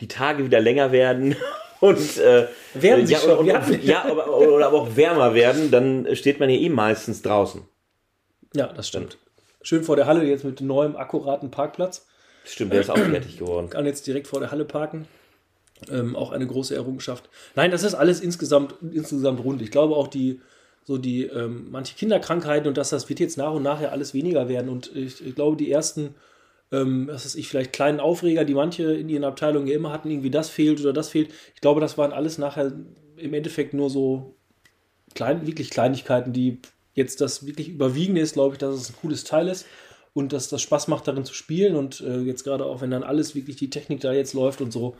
die 0.00 0.08
Tage 0.08 0.44
wieder 0.44 0.60
länger 0.60 0.92
werden 0.92 1.34
und 1.80 2.18
äh, 2.18 2.46
werden 2.74 3.06
sie 3.06 3.14
ja, 3.14 3.18
schon, 3.18 3.38
und, 3.38 3.50
und, 3.50 3.84
ja, 3.84 4.04
aber, 4.04 4.36
oder 4.38 4.68
aber 4.68 4.82
auch 4.82 4.96
wärmer 4.96 5.34
werden, 5.34 5.70
dann 5.72 6.14
steht 6.14 6.38
man 6.38 6.48
ja 6.48 6.56
eh 6.56 6.68
meistens 6.68 7.22
draußen. 7.22 7.62
Ja, 8.54 8.68
das 8.68 8.88
stimmt. 8.88 9.18
Schön 9.62 9.82
vor 9.82 9.96
der 9.96 10.06
Halle 10.06 10.24
jetzt 10.24 10.44
mit 10.44 10.60
neuem 10.60 10.94
akkuraten 10.94 11.50
Parkplatz. 11.50 12.06
Stimmt, 12.46 12.72
der 12.72 12.80
ist 12.80 12.90
auch 12.90 12.96
fertig 12.96 13.38
geworden. 13.38 13.68
Kann 13.70 13.86
jetzt 13.86 14.06
direkt 14.06 14.28
vor 14.28 14.40
der 14.40 14.50
Halle 14.50 14.64
parken. 14.64 15.06
Ähm, 15.90 16.16
auch 16.16 16.32
eine 16.32 16.46
große 16.46 16.74
Errungenschaft. 16.74 17.28
Nein, 17.54 17.70
das 17.70 17.82
ist 17.82 17.94
alles 17.94 18.20
insgesamt, 18.20 18.76
insgesamt 18.92 19.44
rund. 19.44 19.60
Ich 19.60 19.70
glaube 19.70 19.94
auch 19.94 20.08
die, 20.08 20.40
so 20.84 20.96
die, 20.96 21.24
ähm, 21.24 21.66
manche 21.70 21.94
Kinderkrankheiten 21.96 22.68
und 22.68 22.78
dass 22.78 22.90
das 22.90 23.08
wird 23.08 23.20
jetzt 23.20 23.36
nach 23.36 23.52
und 23.52 23.62
nach 23.62 23.82
ja 23.82 23.90
alles 23.90 24.14
weniger 24.14 24.48
werden. 24.48 24.70
Und 24.70 24.94
ich, 24.94 25.26
ich 25.26 25.34
glaube, 25.34 25.56
die 25.56 25.70
ersten, 25.70 26.14
ähm, 26.72 27.08
was 27.08 27.26
weiß 27.26 27.34
ich, 27.34 27.48
vielleicht 27.48 27.72
kleinen 27.72 28.00
Aufreger, 28.00 28.44
die 28.44 28.54
manche 28.54 28.84
in 28.94 29.08
ihren 29.08 29.24
Abteilungen 29.24 29.66
ja 29.66 29.74
immer 29.74 29.92
hatten, 29.92 30.10
irgendwie 30.10 30.30
das 30.30 30.48
fehlt 30.48 30.80
oder 30.80 30.92
das 30.92 31.10
fehlt. 31.10 31.30
Ich 31.54 31.60
glaube, 31.60 31.80
das 31.80 31.98
waren 31.98 32.12
alles 32.12 32.38
nachher 32.38 32.72
im 33.16 33.34
Endeffekt 33.34 33.74
nur 33.74 33.90
so 33.90 34.36
klein, 35.14 35.46
wirklich 35.46 35.70
Kleinigkeiten, 35.70 36.32
die 36.32 36.60
jetzt 36.94 37.20
das 37.20 37.44
wirklich 37.44 37.68
überwiegende 37.68 38.22
ist, 38.22 38.34
glaube 38.34 38.54
ich, 38.54 38.58
dass 38.58 38.74
es 38.74 38.90
ein 38.90 38.96
cooles 39.00 39.24
Teil 39.24 39.48
ist 39.48 39.66
und 40.16 40.32
dass 40.32 40.48
das 40.48 40.62
Spaß 40.62 40.88
macht, 40.88 41.06
darin 41.06 41.26
zu 41.26 41.34
spielen. 41.34 41.76
Und 41.76 42.00
äh, 42.00 42.20
jetzt 42.20 42.42
gerade 42.42 42.64
auch, 42.64 42.80
wenn 42.80 42.90
dann 42.90 43.02
alles 43.02 43.34
wirklich 43.34 43.56
die 43.56 43.68
Technik 43.68 44.00
da 44.00 44.14
jetzt 44.14 44.32
läuft 44.32 44.62
und 44.62 44.72
so, 44.72 44.96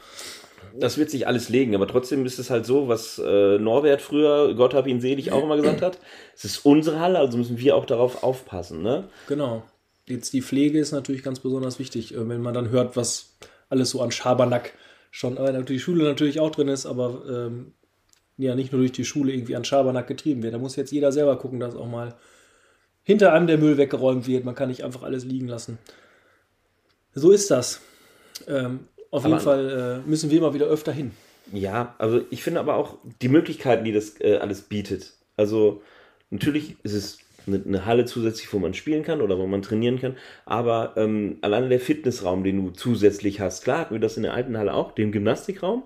das 0.79 0.99
wird 0.99 1.11
sich 1.11 1.27
alles 1.27 1.49
legen, 1.49 1.75
aber 1.75 1.89
trotzdem 1.89 2.27
ist 2.27 2.39
es 2.39 2.51
halt 2.51 2.67
so, 2.67 2.87
was 2.87 3.19
äh, 3.19 3.59
Norbert 3.59 4.03
früher, 4.03 4.55
Gott 4.55 4.75
hab 4.75 4.87
ihn 4.87 5.01
selig, 5.01 5.33
auch 5.33 5.43
immer 5.43 5.57
gesagt 5.57 5.81
hat. 5.81 5.99
Es 6.35 6.45
ist 6.45 6.67
unsere 6.67 7.01
Halle, 7.01 7.19
also 7.19 7.39
müssen 7.39 7.59
wir 7.59 7.77
auch 7.77 7.87
darauf 7.87 8.23
aufpassen. 8.23 8.83
Ne? 8.83 9.09
Genau. 9.27 9.63
Jetzt 10.07 10.35
die 10.35 10.43
Pflege 10.43 10.79
ist 10.79 10.93
natürlich 10.93 11.23
ganz 11.23 11.41
besonders 11.41 11.79
wichtig, 11.79 12.15
äh, 12.15 12.29
wenn 12.29 12.43
man 12.43 12.53
dann 12.53 12.69
hört, 12.69 12.95
was 12.95 13.37
alles 13.71 13.91
so 13.91 14.03
an 14.03 14.11
Schabernack 14.11 14.75
schon, 15.11 15.39
äh, 15.39 15.65
die 15.65 15.81
Schule 15.81 16.05
natürlich 16.05 16.41
auch 16.41 16.51
drin 16.51 16.69
ist, 16.69 16.85
aber 16.85 17.23
ähm, 17.27 17.73
ja 18.37 18.55
nicht 18.55 18.71
nur 18.71 18.83
durch 18.83 18.93
die 18.93 19.07
Schule 19.07 19.33
irgendwie 19.33 19.57
an 19.57 19.65
Schabernack 19.65 20.07
getrieben 20.09 20.43
wird. 20.43 20.53
Da 20.53 20.59
muss 20.59 20.77
jetzt 20.77 20.93
jeder 20.93 21.11
selber 21.11 21.39
gucken, 21.39 21.59
dass 21.59 21.75
auch 21.75 21.89
mal 21.89 22.17
hinter 23.07 23.33
einem 23.33 23.47
der 23.47 23.57
Müll 23.57 23.79
weggeräumt 23.79 24.27
wird. 24.27 24.45
Man 24.45 24.57
kann 24.57 24.69
nicht 24.69 24.85
einfach 24.85 25.05
alles 25.05 25.25
liegen 25.25 25.47
lassen. 25.47 25.79
So 27.15 27.31
ist 27.31 27.53
das. 27.53 27.81
Ähm, 28.49 28.81
auf 29.13 29.25
aber 29.25 29.35
jeden 29.35 29.45
Fall 29.45 30.03
äh, 30.05 30.09
müssen 30.09 30.31
wir 30.31 30.41
mal 30.41 30.55
wieder 30.55 30.67
öfter 30.67 30.93
hin. 30.93 31.13
Ja, 31.53 31.95
also 31.99 32.23
ich 32.31 32.43
finde 32.43 32.59
aber 32.59 32.75
auch 32.75 32.99
die 33.23 33.29
Möglichkeiten, 33.29 33.85
die 33.85 33.93
das 33.93 34.21
äh, 34.21 34.39
alles 34.39 34.63
bietet. 34.63 35.13
Also 35.37 35.83
natürlich 36.31 36.75
ist 36.83 36.95
es 36.95 37.19
eine, 37.47 37.63
eine, 37.65 37.87
Halle 37.87 38.07
zusätzlich, 38.07 38.53
wo 38.53 38.59
man 38.59 38.75
spielen 38.75 39.05
kann 39.05 39.23
oder 39.23 39.39
wo 39.39 39.47
man 39.47 39.63
trainieren 39.63 40.01
kann, 40.01 40.17
aber 40.45 40.95
ähm, 40.97 41.39
alleine 41.43 41.69
der 41.69 41.79
Fitnessraum, 41.79 42.43
den 42.43 42.57
du 42.57 42.71
zusätzlich 42.73 43.39
hast, 43.39 43.63
klar 43.63 43.79
hatten 43.79 43.95
wir 43.95 44.01
das 44.01 44.17
in 44.17 44.25
der 44.25 44.35
alten 44.35 44.59
Halle 44.59 44.75
auch, 44.75 44.91
den 44.91 45.13
Gymnastikraum. 45.13 45.85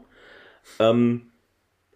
Ähm, 0.79 1.30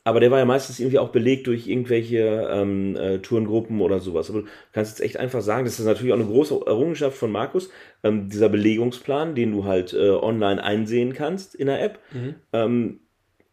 aber 0.04 0.20
der 0.20 0.30
war 0.30 0.38
ja 0.38 0.44
meistens 0.44 0.78
irgendwie 0.78 0.98
auch 0.98 1.08
belegt 1.08 1.46
durch 1.46 1.66
irgendwelche 1.66 2.48
ähm, 2.50 2.94
äh, 2.94 3.18
Tourengruppen 3.18 3.80
oder 3.80 4.00
sowas. 4.00 4.28
Aber 4.28 4.42
du 4.42 4.46
kannst 4.72 4.98
jetzt 4.98 5.04
echt 5.04 5.16
einfach 5.16 5.40
sagen, 5.40 5.64
das 5.64 5.80
ist 5.80 5.86
natürlich 5.86 6.12
auch 6.12 6.18
eine 6.18 6.26
große 6.26 6.60
Errungenschaft 6.66 7.16
von 7.16 7.32
Markus, 7.32 7.70
ähm, 8.02 8.28
dieser 8.28 8.50
Belegungsplan, 8.50 9.34
den 9.34 9.52
du 9.52 9.64
halt 9.64 9.94
äh, 9.94 10.10
online 10.10 10.62
einsehen 10.62 11.14
kannst 11.14 11.54
in 11.54 11.66
der 11.66 11.82
App. 11.82 11.98
Mhm. 12.12 12.34
Ähm, 12.52 13.00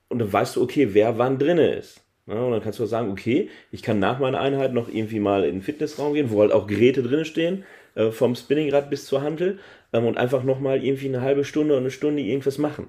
und 0.09 0.19
dann 0.19 0.31
weißt 0.31 0.57
du, 0.57 0.61
okay, 0.61 0.89
wer 0.91 1.17
wann 1.17 1.39
drinne 1.39 1.73
ist. 1.73 2.03
Ja, 2.27 2.43
und 2.43 2.51
dann 2.51 2.61
kannst 2.61 2.79
du 2.79 2.85
sagen, 2.85 3.11
okay, 3.11 3.49
ich 3.71 3.81
kann 3.81 3.99
nach 3.99 4.19
meiner 4.19 4.41
Einheit 4.41 4.73
noch 4.73 4.89
irgendwie 4.89 5.19
mal 5.19 5.45
in 5.45 5.55
den 5.55 5.61
Fitnessraum 5.61 6.13
gehen, 6.13 6.31
wo 6.31 6.41
halt 6.41 6.51
auch 6.51 6.67
Geräte 6.67 7.01
drinne 7.01 7.25
stehen, 7.25 7.63
äh, 7.95 8.11
vom 8.11 8.35
Spinningrad 8.35 8.89
bis 8.89 9.05
zur 9.05 9.21
Hantel, 9.21 9.59
ähm, 9.93 10.05
und 10.05 10.17
einfach 10.17 10.43
nochmal 10.43 10.83
irgendwie 10.83 11.07
eine 11.07 11.21
halbe 11.21 11.45
Stunde 11.45 11.73
oder 11.73 11.81
eine 11.81 11.91
Stunde 11.91 12.21
irgendwas 12.21 12.57
machen. 12.57 12.87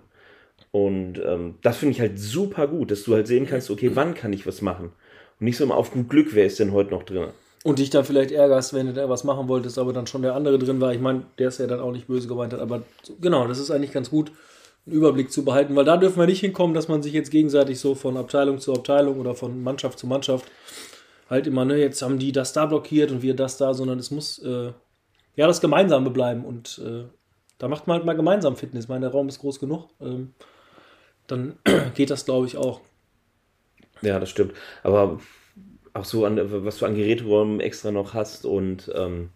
Und 0.73 1.21
ähm, 1.25 1.57
das 1.63 1.77
finde 1.77 1.93
ich 1.93 2.01
halt 2.01 2.19
super 2.19 2.67
gut, 2.67 2.91
dass 2.91 3.05
du 3.05 3.15
halt 3.15 3.27
sehen 3.27 3.47
kannst, 3.47 3.71
okay, 3.71 3.91
wann 3.95 4.15
kann 4.15 4.33
ich 4.33 4.47
was 4.47 4.63
machen? 4.63 4.87
Und 5.39 5.45
nicht 5.45 5.59
so 5.59 5.65
immer 5.65 5.77
auf 5.77 5.93
gut 5.93 6.09
Glück, 6.09 6.29
wer 6.33 6.47
ist 6.47 6.59
denn 6.59 6.73
heute 6.73 6.91
noch 6.91 7.03
drin? 7.03 7.29
Und 7.63 7.79
dich 7.79 7.91
dann 7.91 8.05
vielleicht 8.05 8.33
ärgerst, 8.33 8.75
wenn 8.75 8.87
du 8.87 8.95
da 8.95 9.09
was 9.09 9.23
machen 9.23 9.49
wolltest, 9.49 9.79
aber 9.79 9.93
dann 9.93 10.07
schon 10.07 10.23
der 10.23 10.35
andere 10.35 10.59
drin 10.59 10.81
war. 10.81 10.93
Ich 10.93 11.01
meine, 11.01 11.25
der 11.39 11.49
ist 11.49 11.61
ja 11.61 11.67
dann 11.67 11.79
auch 11.79 11.93
nicht 11.93 12.09
böse 12.09 12.27
gemeint 12.27 12.55
hat, 12.55 12.61
aber 12.61 12.83
genau, 13.21 13.47
das 13.47 13.59
ist 13.59 13.71
eigentlich 13.71 13.93
ganz 13.93 14.11
gut, 14.11 14.33
einen 14.87 14.97
Überblick 14.97 15.31
zu 15.31 15.45
behalten, 15.45 15.77
weil 15.77 15.85
da 15.85 15.97
dürfen 15.97 16.19
wir 16.19 16.27
nicht 16.27 16.41
hinkommen, 16.41 16.75
dass 16.75 16.89
man 16.89 17.03
sich 17.03 17.13
jetzt 17.13 17.31
gegenseitig 17.31 17.79
so 17.79 17.95
von 17.95 18.17
Abteilung 18.17 18.59
zu 18.59 18.73
Abteilung 18.73 19.21
oder 19.21 19.35
von 19.35 19.63
Mannschaft 19.63 19.99
zu 19.99 20.07
Mannschaft 20.07 20.47
halt 21.31 21.47
immer, 21.47 21.65
ne, 21.65 21.77
jetzt 21.77 22.03
haben 22.03 22.19
die 22.19 22.33
das 22.33 22.53
da 22.53 22.67
blockiert 22.67 23.11
und 23.13 23.23
wir 23.23 23.35
das 23.35 23.59
da, 23.59 23.75
sondern 23.75 23.99
es 23.99 24.11
muss 24.11 24.39
äh, 24.41 24.73
ja 25.37 25.47
das 25.47 25.61
Gemeinsame 25.61 26.11
bleiben 26.11 26.45
und 26.45 26.81
äh, 26.85 27.05
da 27.59 27.69
macht 27.69 27.87
man 27.87 27.99
halt 27.99 28.07
mal 28.07 28.17
gemeinsam 28.17 28.57
Fitness. 28.57 28.85
Ich 28.85 28.89
meine, 28.89 29.03
der 29.03 29.13
Raum 29.13 29.29
ist 29.29 29.39
groß 29.39 29.61
genug. 29.61 29.89
Ähm, 30.01 30.35
dann 31.27 31.59
geht 31.95 32.11
das, 32.11 32.25
glaube 32.25 32.47
ich, 32.47 32.57
auch. 32.57 32.81
Ja, 34.01 34.19
das 34.19 34.31
stimmt. 34.31 34.55
Aber 34.83 35.21
auch 35.95 36.05
so 36.05 36.25
an, 36.25 36.41
was 36.65 36.79
du 36.79 36.87
an 36.87 36.95
Geräteräumen 36.95 37.61
extra 37.61 37.91
noch 37.91 38.15
hast 38.15 38.45
und 38.45 38.91
ähm, 38.95 39.31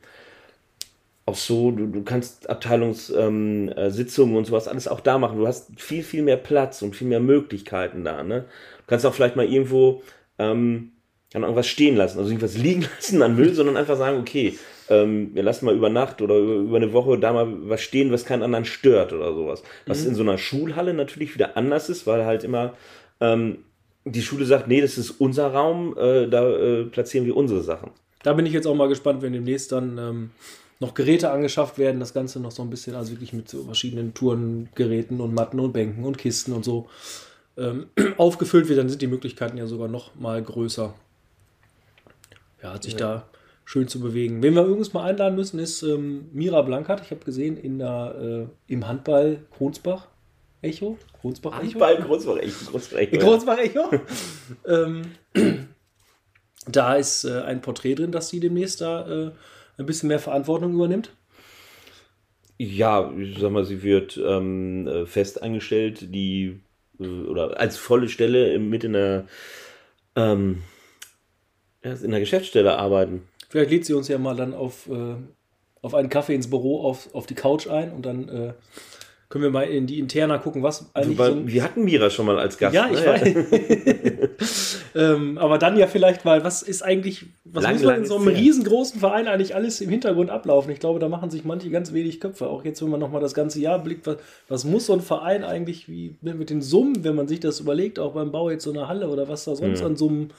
auch 1.27 1.37
so, 1.37 1.73
du, 1.73 1.87
du 1.87 2.03
kannst 2.03 2.49
Abteilungssitzungen 2.49 4.33
ähm, 4.33 4.37
und 4.37 4.45
sowas 4.47 4.69
alles 4.69 4.87
auch 4.87 5.01
da 5.01 5.19
machen. 5.19 5.39
Du 5.39 5.47
hast 5.47 5.81
viel, 5.81 6.05
viel 6.05 6.23
mehr 6.23 6.37
Platz 6.37 6.83
und 6.83 6.95
viel 6.95 7.09
mehr 7.09 7.21
Möglichkeiten 7.21 8.05
da. 8.05 8.23
Ne? 8.23 8.43
Du 8.43 8.85
kannst 8.87 9.05
auch 9.05 9.13
vielleicht 9.13 9.35
mal 9.35 9.45
irgendwo 9.45 10.03
ähm, 10.39 10.93
irgendwas 11.35 11.67
stehen 11.67 11.97
lassen, 11.97 12.19
also 12.19 12.31
irgendwas 12.31 12.57
liegen 12.59 12.83
lassen 12.83 13.23
an 13.23 13.35
Müll, 13.35 13.55
sondern 13.55 13.77
einfach 13.77 13.97
sagen, 13.97 14.19
okay, 14.19 14.57
ähm, 14.89 15.35
wir 15.35 15.43
lassen 15.43 15.67
mal 15.67 15.75
über 15.75 15.89
Nacht 15.91 16.23
oder 16.23 16.37
über, 16.37 16.77
eine 16.77 16.93
Woche 16.93 17.19
da 17.19 17.33
mal 17.33 17.47
was 17.69 17.81
stehen, 17.81 18.13
was 18.13 18.25
keinen 18.25 18.43
anderen 18.43 18.65
stört 18.65 19.13
oder 19.13 19.33
sowas. 19.33 19.63
Was 19.87 20.03
mhm. 20.03 20.11
in 20.11 20.15
so 20.15 20.23
einer 20.23 20.39
Schulhalle 20.39 20.95
natürlich 20.95 21.35
wieder 21.35 21.57
anders 21.57 21.89
ist, 21.89 22.07
weil 22.07 22.25
halt 22.25 22.45
immer 22.45 22.75
ähm, 23.21 23.59
die 24.05 24.23
Schule 24.23 24.45
sagt, 24.45 24.69
nee, 24.69 24.81
das 24.81 24.99
ist 24.99 25.11
unser 25.13 25.49
Raum, 25.49 25.97
äh, 25.99 26.29
da 26.29 26.49
äh, 26.49 26.85
platzieren 26.85 27.27
wir 27.27 27.37
unsere 27.37 27.63
Sachen. 27.63 27.91
Da 28.23 28.33
bin 28.33 28.47
ich 28.47 28.53
jetzt 28.53 28.67
auch 28.67 28.75
mal 28.75 28.89
gespannt, 28.89 29.23
wenn 29.23 29.33
demnächst 29.33 29.73
dann 29.73 29.99
ähm, 29.99 30.31
noch 30.79 30.95
Geräte 30.95 31.31
angeschafft 31.31 31.79
werden, 31.79 32.01
das 32.01 32.15
Ganze 32.15 32.41
noch 32.41 32.51
so 32.51 32.63
ein 32.63 32.71
bisschen, 32.71 32.95
also 32.95 33.13
wirklich 33.13 33.33
mit 33.33 33.49
so 33.49 33.65
verschiedenen 33.65 34.15
Tourengeräten 34.15 35.21
und 35.21 35.35
Matten 35.35 35.59
und 35.59 35.73
Bänken 35.73 36.05
und 36.05 36.19
Kisten 36.19 36.53
und 36.53 36.65
so 36.65 36.89
ähm, 37.57 37.87
aufgefüllt 38.17 38.69
wird, 38.69 38.79
dann 38.79 38.89
sind 38.89 39.03
die 39.03 39.07
Möglichkeiten 39.07 39.57
ja 39.57 39.67
sogar 39.67 39.89
noch 39.89 40.15
mal 40.15 40.43
größer. 40.43 40.95
Ja, 42.63 42.75
hat 42.75 42.83
sich 42.83 42.95
ja. 42.95 42.99
da 42.99 43.29
schön 43.67 43.89
zu 43.89 44.01
bewegen. 44.01 44.43
Wen 44.43 44.55
wir 44.55 44.65
übrigens 44.65 44.95
mal 44.95 45.03
einladen 45.03 45.35
müssen, 45.35 45.59
ist 45.59 45.83
ähm, 45.83 46.31
Mira 46.33 46.63
Blankert. 46.63 47.03
Ich 47.05 47.11
habe 47.11 47.25
gesehen 47.25 47.59
in 47.59 47.79
der, 47.79 48.49
äh, 48.69 48.73
im 48.73 48.87
Handball 48.87 49.45
Kronsbach. 49.51 50.07
Echo? 50.63 50.97
Kronsbach 51.21 51.59
Echo? 51.59 51.81
Handball 51.81 51.97
Kronsbach 51.99 52.37
Echo. 52.39 52.71
Kronsbach 52.71 52.99
Echo. 52.99 53.19
Kronsbach 53.19 53.59
Echo. 53.59 53.91
ähm, 54.67 55.03
da 56.69 56.95
ist 56.95 57.25
äh, 57.25 57.43
ein 57.43 57.61
Porträt 57.61 57.97
drin, 57.97 58.13
dass 58.13 58.29
sie 58.29 58.41
demnächst 58.41 58.81
da 58.81 59.27
äh, 59.27 59.33
ein 59.79 59.87
bisschen 59.87 60.09
mehr 60.09 60.21
Verantwortung 60.21 60.73
übernimmt? 60.73 61.11
Ja, 62.59 63.13
ich 63.19 63.39
sag 63.39 63.51
mal, 63.51 63.65
sie 63.65 63.83
wird 63.83 64.17
ähm, 64.17 64.87
äh, 64.87 65.07
fest 65.07 65.43
angestellt, 65.43 66.15
die 66.15 66.61
äh, 67.01 67.05
oder 67.05 67.59
als 67.59 67.77
volle 67.77 68.09
Stelle 68.09 68.59
mit 68.61 68.85
in 68.85 68.93
der 68.93 69.27
ähm, 70.15 70.63
in 71.83 72.11
der 72.13 72.21
Geschäftsstelle 72.21 72.79
arbeiten. 72.79 73.23
Vielleicht 73.49 73.71
lädt 73.71 73.85
sie 73.85 73.95
uns 73.95 74.09
ja 74.09 74.19
mal 74.19 74.37
dann 74.37 74.55
auf, 74.55 74.89
äh, 74.89 75.15
auf 75.83 75.95
einen 75.95 76.09
Kaffee 76.09 76.35
ins 76.35 76.51
Büro 76.51 76.83
auf, 76.83 77.15
auf 77.15 77.27
die 77.27 77.35
Couch 77.35 77.69
ein 77.69 77.93
und 77.93 78.05
dann 78.05 78.29
äh, 78.29 78.53
können 79.29 79.43
wir 79.43 79.51
mal 79.51 79.65
in 79.65 79.89
die 79.89 79.99
Interna 79.99 80.39
gucken, 80.39 80.63
was 80.63 80.95
eigentlich. 80.95 81.19
Weil, 81.19 81.33
so 81.33 81.47
wir 81.49 81.65
hatten 81.65 81.85
Mira 81.85 82.11
schon 82.11 82.27
mal 82.27 82.39
als 82.39 82.59
Gast. 82.59 82.75
Ja, 82.75 82.89
ich 82.89 83.01
ne? 83.01 84.31
weiß. 84.39 84.79
ähm, 84.95 85.37
aber 85.39 85.59
dann 85.59 85.77
ja 85.77 85.89
vielleicht 85.89 86.25
mal, 86.25 86.45
was 86.45 86.63
ist 86.63 86.83
eigentlich, 86.83 87.27
was 87.45 87.65
lang, 87.65 87.73
muss 87.75 87.83
man 87.83 87.97
in 87.97 88.05
so 88.05 88.17
einem 88.17 88.29
riesengroßen 88.29 89.01
Verein 89.01 89.27
eigentlich 89.27 89.57
alles 89.57 89.81
im 89.81 89.91
Hintergrund 89.91 90.31
ablaufen? 90.31 90.71
Ich 90.71 90.79
glaube, 90.79 91.01
da 91.01 91.09
machen 91.09 91.31
sich 91.31 91.45
manche 91.45 91.71
ganz 91.71 91.93
wenig 91.93 92.21
Köpfe. 92.21 92.47
Auch 92.47 92.65
jetzt, 92.65 92.81
wenn 92.83 92.89
man 92.89 93.01
nochmal 93.01 93.21
das 93.21 93.35
ganze 93.35 93.61
Jahr 93.61 93.81
blickt, 93.81 94.07
was, 94.07 94.19
was 94.49 94.65
muss 94.65 94.87
so 94.87 94.93
ein 94.93 95.01
Verein 95.01 95.43
eigentlich 95.43 95.89
wie 95.89 96.17
mit 96.23 96.49
den 96.49 96.63
Summen, 96.63 97.03
wenn 97.03 97.17
man 97.17 97.27
sich 97.27 97.41
das 97.41 97.59
überlegt, 97.59 97.99
auch 97.99 98.13
beim 98.13 98.31
Bau 98.31 98.49
jetzt 98.51 98.63
so 98.63 98.71
einer 98.71 98.87
Halle 98.87 99.09
oder 99.09 99.29
was 99.29 99.45
da 99.45 99.57
sonst 99.57 99.81
mhm. 99.81 99.87
an 99.87 99.97
Summen 99.97 100.33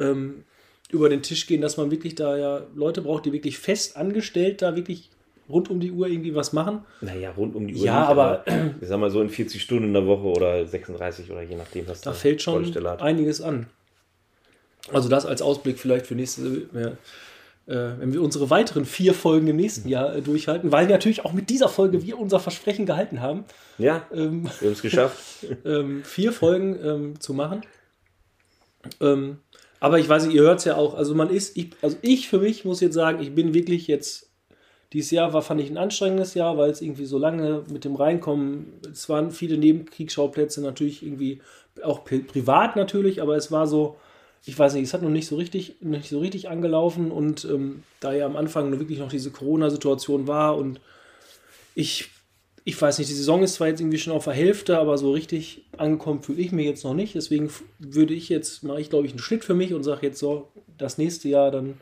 ähm, 0.00 0.44
über 0.90 1.08
den 1.08 1.22
Tisch 1.22 1.46
gehen, 1.46 1.60
dass 1.60 1.76
man 1.76 1.90
wirklich 1.90 2.14
da 2.14 2.36
ja 2.36 2.62
Leute 2.74 3.02
braucht, 3.02 3.26
die 3.26 3.32
wirklich 3.32 3.58
fest 3.58 3.96
angestellt 3.96 4.62
da 4.62 4.76
wirklich 4.76 5.10
rund 5.48 5.70
um 5.70 5.80
die 5.80 5.92
Uhr 5.92 6.08
irgendwie 6.08 6.34
was 6.34 6.52
machen. 6.52 6.84
Naja, 7.00 7.30
rund 7.30 7.54
um 7.54 7.66
die 7.66 7.74
Uhr. 7.74 7.84
Ja, 7.84 8.00
nicht, 8.00 8.08
aber, 8.08 8.44
aber 8.46 8.74
ich 8.80 8.88
sag 8.88 8.98
mal 8.98 9.10
so 9.10 9.20
in 9.20 9.30
40 9.30 9.62
Stunden 9.62 9.84
in 9.84 9.92
der 9.92 10.06
Woche 10.06 10.26
oder 10.26 10.66
36 10.66 11.30
oder 11.30 11.42
je 11.42 11.56
nachdem, 11.56 11.88
was 11.88 12.00
da 12.00 12.12
fällt 12.12 12.42
schon 12.42 12.76
einiges 13.00 13.40
an. 13.40 13.66
Also 14.92 15.08
das 15.08 15.26
als 15.26 15.42
Ausblick 15.42 15.78
vielleicht 15.78 16.06
für 16.06 16.14
nächste, 16.14 16.96
äh, 17.66 17.72
wenn 17.74 18.12
wir 18.12 18.22
unsere 18.22 18.50
weiteren 18.50 18.84
vier 18.84 19.14
Folgen 19.14 19.48
im 19.48 19.56
nächsten 19.56 19.88
Jahr 19.88 20.14
äh, 20.14 20.22
durchhalten, 20.22 20.70
weil 20.70 20.86
wir 20.86 20.94
natürlich 20.94 21.24
auch 21.24 21.32
mit 21.32 21.50
dieser 21.50 21.68
Folge 21.68 22.02
wir 22.02 22.18
unser 22.18 22.38
Versprechen 22.38 22.86
gehalten 22.86 23.20
haben. 23.20 23.44
Ja, 23.78 24.06
ähm, 24.12 24.44
wir 24.60 24.68
haben 24.68 24.72
es 24.72 24.82
geschafft. 24.82 25.18
ähm, 25.64 26.04
vier 26.04 26.32
Folgen 26.32 26.78
ähm, 26.82 27.20
zu 27.20 27.34
machen. 27.34 27.62
Ähm, 29.00 29.38
aber 29.80 29.98
ich 29.98 30.08
weiß 30.08 30.26
nicht, 30.26 30.34
ihr 30.34 30.42
hört 30.42 30.60
es 30.60 30.64
ja 30.64 30.76
auch. 30.76 30.94
Also 30.94 31.14
man 31.14 31.30
ist, 31.30 31.56
ich, 31.56 31.70
also 31.82 31.96
ich 32.02 32.28
für 32.28 32.38
mich 32.38 32.64
muss 32.64 32.80
jetzt 32.80 32.94
sagen, 32.94 33.20
ich 33.20 33.34
bin 33.34 33.54
wirklich 33.54 33.86
jetzt 33.86 34.26
dieses 34.92 35.10
Jahr 35.10 35.32
war, 35.32 35.42
fand 35.42 35.60
ich, 35.60 35.70
ein 35.70 35.78
anstrengendes 35.78 36.34
Jahr, 36.34 36.56
weil 36.56 36.70
es 36.70 36.80
irgendwie 36.80 37.06
so 37.06 37.18
lange 37.18 37.64
mit 37.70 37.84
dem 37.84 37.96
Reinkommen, 37.96 38.74
es 38.90 39.08
waren 39.08 39.30
viele 39.30 39.58
Nebenkriegsschauplätze 39.58 40.62
natürlich 40.62 41.02
irgendwie, 41.02 41.40
auch 41.82 42.04
privat 42.04 42.76
natürlich, 42.76 43.20
aber 43.20 43.36
es 43.36 43.52
war 43.52 43.66
so, 43.66 43.96
ich 44.44 44.58
weiß 44.58 44.74
nicht, 44.74 44.84
es 44.84 44.94
hat 44.94 45.02
noch 45.02 45.10
nicht 45.10 45.26
so 45.26 45.36
richtig, 45.36 45.76
nicht 45.80 46.08
so 46.08 46.20
richtig 46.20 46.48
angelaufen 46.48 47.10
und 47.10 47.44
ähm, 47.44 47.82
da 48.00 48.14
ja 48.14 48.26
am 48.26 48.36
Anfang 48.36 48.70
nur 48.70 48.78
wirklich 48.78 48.98
noch 48.98 49.10
diese 49.10 49.30
Corona-Situation 49.30 50.28
war 50.28 50.56
und 50.56 50.80
ich, 51.74 52.10
ich 52.68 52.82
weiß 52.82 52.98
nicht, 52.98 53.08
die 53.08 53.14
Saison 53.14 53.44
ist 53.44 53.54
zwar 53.54 53.68
jetzt 53.68 53.80
irgendwie 53.80 53.96
schon 53.96 54.12
auf 54.12 54.24
der 54.24 54.32
Hälfte, 54.32 54.76
aber 54.76 54.98
so 54.98 55.12
richtig 55.12 55.62
angekommen 55.78 56.20
fühle 56.20 56.42
ich 56.42 56.50
mir 56.50 56.64
jetzt 56.64 56.82
noch 56.82 56.94
nicht. 56.94 57.14
Deswegen 57.14 57.48
würde 57.78 58.12
ich 58.12 58.28
jetzt, 58.28 58.64
mache 58.64 58.80
ich 58.80 58.90
glaube 58.90 59.06
ich 59.06 59.12
einen 59.12 59.20
Schnitt 59.20 59.44
für 59.44 59.54
mich 59.54 59.72
und 59.72 59.84
sage 59.84 60.04
jetzt 60.04 60.18
so, 60.18 60.48
das 60.76 60.98
nächste 60.98 61.28
Jahr 61.28 61.52
dann 61.52 61.74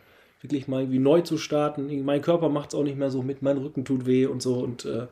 wirklich 0.43 0.69
mal 0.69 0.83
irgendwie 0.83 0.99
neu 0.99 1.23
zu 1.23 1.39
starten. 1.39 2.05
Mein 2.05 2.21
Körper 2.21 2.51
macht 2.51 2.69
es 2.69 2.75
auch 2.75 2.83
nicht 2.83 2.99
mehr 2.99 3.11
so 3.11 3.23
mit, 3.23 3.41
mein 3.41 3.57
Rücken 3.57 3.87
tut 3.87 4.05
weh 4.05 4.27
und 4.27 4.43
so. 4.43 4.57
Und 4.57 4.85
äh, 4.85 5.07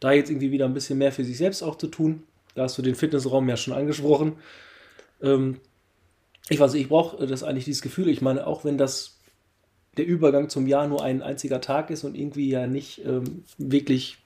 da 0.00 0.12
jetzt 0.12 0.30
irgendwie 0.30 0.50
wieder 0.50 0.64
ein 0.64 0.72
bisschen 0.72 0.96
mehr 0.96 1.12
für 1.12 1.24
sich 1.24 1.36
selbst 1.36 1.62
auch 1.62 1.76
zu 1.76 1.88
tun. 1.88 2.22
Da 2.54 2.62
hast 2.62 2.78
du 2.78 2.82
den 2.82 2.94
Fitnessraum 2.94 3.46
ja 3.50 3.58
schon 3.58 3.74
angesprochen. 3.74 4.36
Ähm, 5.20 5.60
ich 6.48 6.58
weiß, 6.58 6.72
ich 6.72 6.88
brauche 6.88 7.26
das 7.26 7.42
eigentlich 7.42 7.66
dieses 7.66 7.82
Gefühl. 7.82 8.08
Ich 8.08 8.22
meine, 8.22 8.46
auch 8.46 8.64
wenn 8.64 8.78
das 8.78 9.18
der 9.98 10.06
Übergang 10.06 10.48
zum 10.48 10.66
Jahr 10.66 10.88
nur 10.88 11.04
ein 11.04 11.20
einziger 11.20 11.60
Tag 11.60 11.90
ist 11.90 12.04
und 12.04 12.16
irgendwie 12.16 12.48
ja 12.48 12.66
nicht 12.66 13.04
ähm, 13.04 13.44
wirklich. 13.58 14.16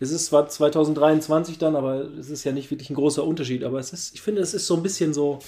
Es 0.00 0.12
ist 0.12 0.26
zwar 0.26 0.48
2023 0.48 1.58
dann, 1.58 1.74
aber 1.74 2.08
es 2.18 2.30
ist 2.30 2.44
ja 2.44 2.52
nicht 2.52 2.70
wirklich 2.70 2.90
ein 2.90 2.94
großer 2.94 3.24
Unterschied. 3.24 3.64
Aber 3.64 3.78
es 3.78 3.92
ist, 3.92 4.14
ich 4.14 4.22
finde, 4.22 4.42
es 4.42 4.54
ist 4.54 4.66
so 4.66 4.76
ein 4.76 4.82
bisschen 4.82 5.12
so, 5.12 5.40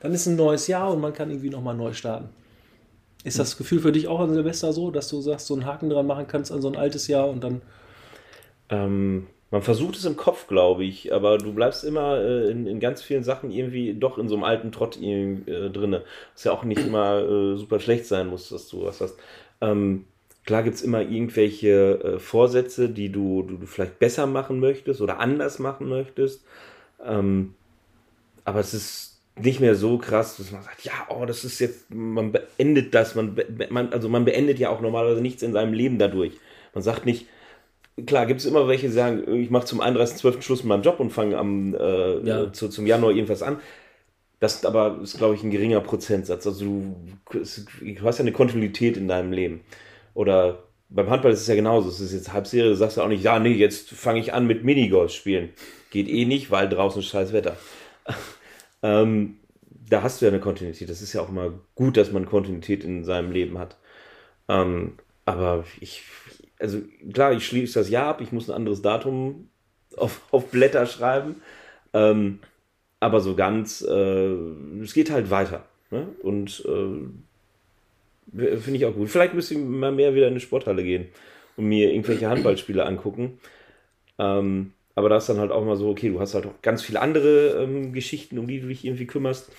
dann 0.00 0.14
ist 0.14 0.26
ein 0.26 0.36
neues 0.36 0.66
Jahr 0.66 0.92
und 0.92 1.00
man 1.00 1.12
kann 1.12 1.30
irgendwie 1.30 1.50
nochmal 1.50 1.74
neu 1.74 1.92
starten. 1.92 2.30
Ist 3.24 3.38
das 3.38 3.58
Gefühl 3.58 3.80
für 3.80 3.92
dich 3.92 4.08
auch 4.08 4.20
an 4.20 4.32
Silvester 4.32 4.72
so, 4.72 4.90
dass 4.90 5.08
du 5.08 5.20
sagst, 5.20 5.46
so 5.46 5.54
einen 5.54 5.66
Haken 5.66 5.90
dran 5.90 6.06
machen 6.06 6.26
kannst 6.28 6.52
an 6.52 6.62
so 6.62 6.68
ein 6.68 6.76
altes 6.76 7.08
Jahr 7.08 7.28
und 7.28 7.42
dann. 7.42 7.62
Ähm, 8.70 9.26
man 9.50 9.62
versucht 9.62 9.96
es 9.96 10.04
im 10.04 10.16
Kopf, 10.16 10.46
glaube 10.46 10.84
ich, 10.84 11.12
aber 11.12 11.38
du 11.38 11.52
bleibst 11.52 11.82
immer 11.82 12.18
äh, 12.18 12.50
in, 12.50 12.66
in, 12.66 12.80
ganz 12.80 13.02
vielen 13.02 13.24
Sachen 13.24 13.50
irgendwie 13.50 13.94
doch 13.94 14.18
in 14.18 14.28
so 14.28 14.34
einem 14.34 14.44
alten 14.44 14.72
Trott 14.72 15.00
äh, 15.00 15.70
drin. 15.70 16.00
Was 16.34 16.44
ja 16.44 16.52
auch 16.52 16.64
nicht 16.64 16.84
immer 16.86 17.20
äh, 17.20 17.56
super 17.56 17.80
schlecht 17.80 18.06
sein 18.06 18.28
muss, 18.28 18.50
dass 18.50 18.68
du 18.68 18.84
was 18.84 19.00
hast. 19.00 19.16
Ähm, 19.60 20.04
klar 20.48 20.62
gibt 20.62 20.76
es 20.76 20.82
immer 20.82 21.02
irgendwelche 21.02 22.00
äh, 22.02 22.18
Vorsätze, 22.18 22.88
die 22.88 23.12
du, 23.12 23.42
du, 23.42 23.58
du, 23.58 23.66
vielleicht 23.66 23.98
besser 23.98 24.26
machen 24.26 24.60
möchtest 24.60 25.02
oder 25.02 25.20
anders 25.20 25.58
machen 25.58 25.90
möchtest. 25.90 26.42
Ähm, 27.04 27.52
aber 28.46 28.60
es 28.60 28.72
ist 28.72 29.20
nicht 29.36 29.60
mehr 29.60 29.74
so 29.74 29.98
krass, 29.98 30.38
dass 30.38 30.50
man 30.50 30.62
sagt, 30.62 30.84
ja, 30.84 30.94
oh, 31.10 31.26
das 31.26 31.44
ist 31.44 31.58
jetzt, 31.58 31.92
man 31.94 32.32
beendet 32.32 32.94
das, 32.94 33.14
man, 33.14 33.38
man, 33.68 33.92
also 33.92 34.08
man 34.08 34.24
beendet 34.24 34.58
ja 34.58 34.70
auch 34.70 34.80
normalerweise 34.80 35.20
nichts 35.20 35.42
in 35.42 35.52
seinem 35.52 35.74
Leben 35.74 35.98
dadurch. 35.98 36.32
Man 36.72 36.82
sagt 36.82 37.04
nicht, 37.04 37.26
klar, 38.06 38.24
gibt 38.24 38.40
es 38.40 38.46
immer 38.46 38.66
welche, 38.68 38.86
die 38.86 38.94
sagen, 38.94 39.30
ich 39.34 39.50
mache 39.50 39.66
zum 39.66 39.82
31.12. 39.82 40.40
Schluss 40.40 40.62
mit 40.62 40.70
meinem 40.70 40.82
Job 40.82 40.98
und 40.98 41.10
fange 41.10 41.36
am 41.36 41.74
äh, 41.74 42.20
ja. 42.20 42.50
zu, 42.54 42.70
zum 42.70 42.86
Januar 42.86 43.12
irgendwas 43.12 43.42
an. 43.42 43.60
Das 44.40 44.64
aber 44.64 45.00
ist, 45.02 45.18
glaube 45.18 45.34
ich, 45.34 45.42
ein 45.42 45.50
geringer 45.50 45.82
Prozentsatz. 45.82 46.46
Also 46.46 46.64
du, 46.64 46.96
du 47.32 48.02
hast 48.02 48.16
ja 48.16 48.22
eine 48.22 48.32
Kontinuität 48.32 48.96
in 48.96 49.08
deinem 49.08 49.32
Leben. 49.32 49.60
Oder 50.18 50.64
beim 50.88 51.08
Handball 51.10 51.30
ist 51.30 51.42
es 51.42 51.46
ja 51.46 51.54
genauso. 51.54 51.88
Es 51.90 52.00
ist 52.00 52.12
jetzt 52.12 52.32
Halbserie, 52.32 52.70
du 52.70 52.74
sagst 52.74 52.96
ja 52.96 53.04
auch 53.04 53.08
nicht, 53.08 53.22
ja, 53.22 53.38
nee, 53.38 53.52
jetzt 53.52 53.90
fange 53.90 54.18
ich 54.18 54.34
an 54.34 54.48
mit 54.48 54.64
Minigolf 54.64 55.12
spielen. 55.12 55.50
Geht 55.90 56.08
eh 56.08 56.24
nicht, 56.24 56.50
weil 56.50 56.68
draußen 56.68 57.02
scheiß 57.02 57.32
Wetter. 57.32 57.56
Ähm, 58.80 59.40
da 59.90 60.04
hast 60.04 60.20
du 60.20 60.26
ja 60.26 60.30
eine 60.30 60.38
Kontinuität. 60.38 60.88
Das 60.88 61.02
ist 61.02 61.12
ja 61.12 61.20
auch 61.20 61.30
immer 61.30 61.52
gut, 61.74 61.96
dass 61.96 62.12
man 62.12 62.26
Kontinuität 62.26 62.84
in 62.84 63.02
seinem 63.02 63.32
Leben 63.32 63.58
hat. 63.58 63.76
Ähm, 64.46 64.92
aber 65.24 65.64
ich, 65.80 66.04
also 66.60 66.78
klar, 67.12 67.32
ich 67.32 67.44
schließe 67.44 67.80
das 67.80 67.90
Jahr 67.90 68.06
ab, 68.06 68.20
ich 68.20 68.30
muss 68.30 68.48
ein 68.48 68.54
anderes 68.54 68.80
Datum 68.80 69.48
auf, 69.96 70.20
auf 70.30 70.52
Blätter 70.52 70.86
schreiben. 70.86 71.42
Ähm, 71.92 72.38
aber 73.00 73.18
so 73.18 73.34
ganz, 73.34 73.82
äh, 73.82 74.28
es 74.80 74.94
geht 74.94 75.10
halt 75.10 75.32
weiter. 75.32 75.64
Ne? 75.90 76.06
Und 76.22 76.64
äh, 76.64 77.08
finde 78.32 78.76
ich 78.76 78.84
auch 78.84 78.94
gut. 78.94 79.08
Vielleicht 79.08 79.34
müsste 79.34 79.54
ich 79.54 79.60
mal 79.60 79.92
mehr 79.92 80.14
wieder 80.14 80.26
in 80.26 80.32
eine 80.32 80.40
Sporthalle 80.40 80.82
gehen 80.82 81.06
und 81.56 81.66
mir 81.66 81.90
irgendwelche 81.90 82.28
Handballspiele 82.28 82.84
angucken. 82.84 83.38
Ähm, 84.18 84.72
aber 84.94 85.08
da 85.08 85.18
ist 85.18 85.28
dann 85.28 85.38
halt 85.38 85.52
auch 85.52 85.64
mal 85.64 85.76
so, 85.76 85.90
okay, 85.90 86.08
du 86.08 86.20
hast 86.20 86.34
halt 86.34 86.46
auch 86.46 86.60
ganz 86.62 86.82
viele 86.82 87.00
andere 87.00 87.62
ähm, 87.62 87.92
Geschichten, 87.92 88.38
um 88.38 88.48
die 88.48 88.60
du 88.60 88.68
dich 88.68 88.84
irgendwie 88.84 89.06
kümmerst. 89.06 89.50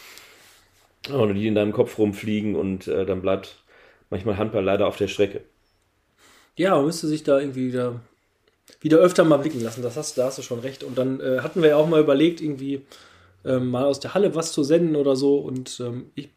Oder 1.13 1.33
die 1.33 1.47
in 1.47 1.55
deinem 1.55 1.71
Kopf 1.71 1.97
rumfliegen 1.97 2.55
und 2.55 2.87
äh, 2.87 3.05
dann 3.05 3.21
bleibt 3.21 3.63
manchmal 4.09 4.37
Handball 4.37 4.63
leider 4.63 4.85
auf 4.85 4.97
der 4.97 5.07
Strecke. 5.07 5.41
Ja, 6.57 6.75
man 6.75 6.85
müsste 6.85 7.07
sich 7.07 7.23
da 7.23 7.39
irgendwie 7.39 7.67
wieder 7.67 8.01
wieder 8.81 8.97
öfter 8.97 9.23
mal 9.23 9.37
blicken 9.37 9.61
lassen. 9.61 9.81
Das 9.81 9.97
hast, 9.97 10.17
da 10.17 10.25
hast 10.25 10.37
du 10.37 10.41
schon 10.41 10.59
recht. 10.59 10.83
Und 10.83 10.97
dann 10.97 11.19
äh, 11.19 11.39
hatten 11.41 11.61
wir 11.61 11.69
ja 11.69 11.75
auch 11.77 11.87
mal 11.87 12.01
überlegt, 12.01 12.41
irgendwie 12.41 12.81
ähm, 13.45 13.69
mal 13.69 13.85
aus 13.85 13.99
der 13.99 14.13
Halle 14.13 14.35
was 14.35 14.51
zu 14.51 14.63
senden 14.63 14.95
oder 14.95 15.15
so. 15.15 15.37
Und 15.39 15.79
ähm, 15.79 16.11
ich 16.15 16.29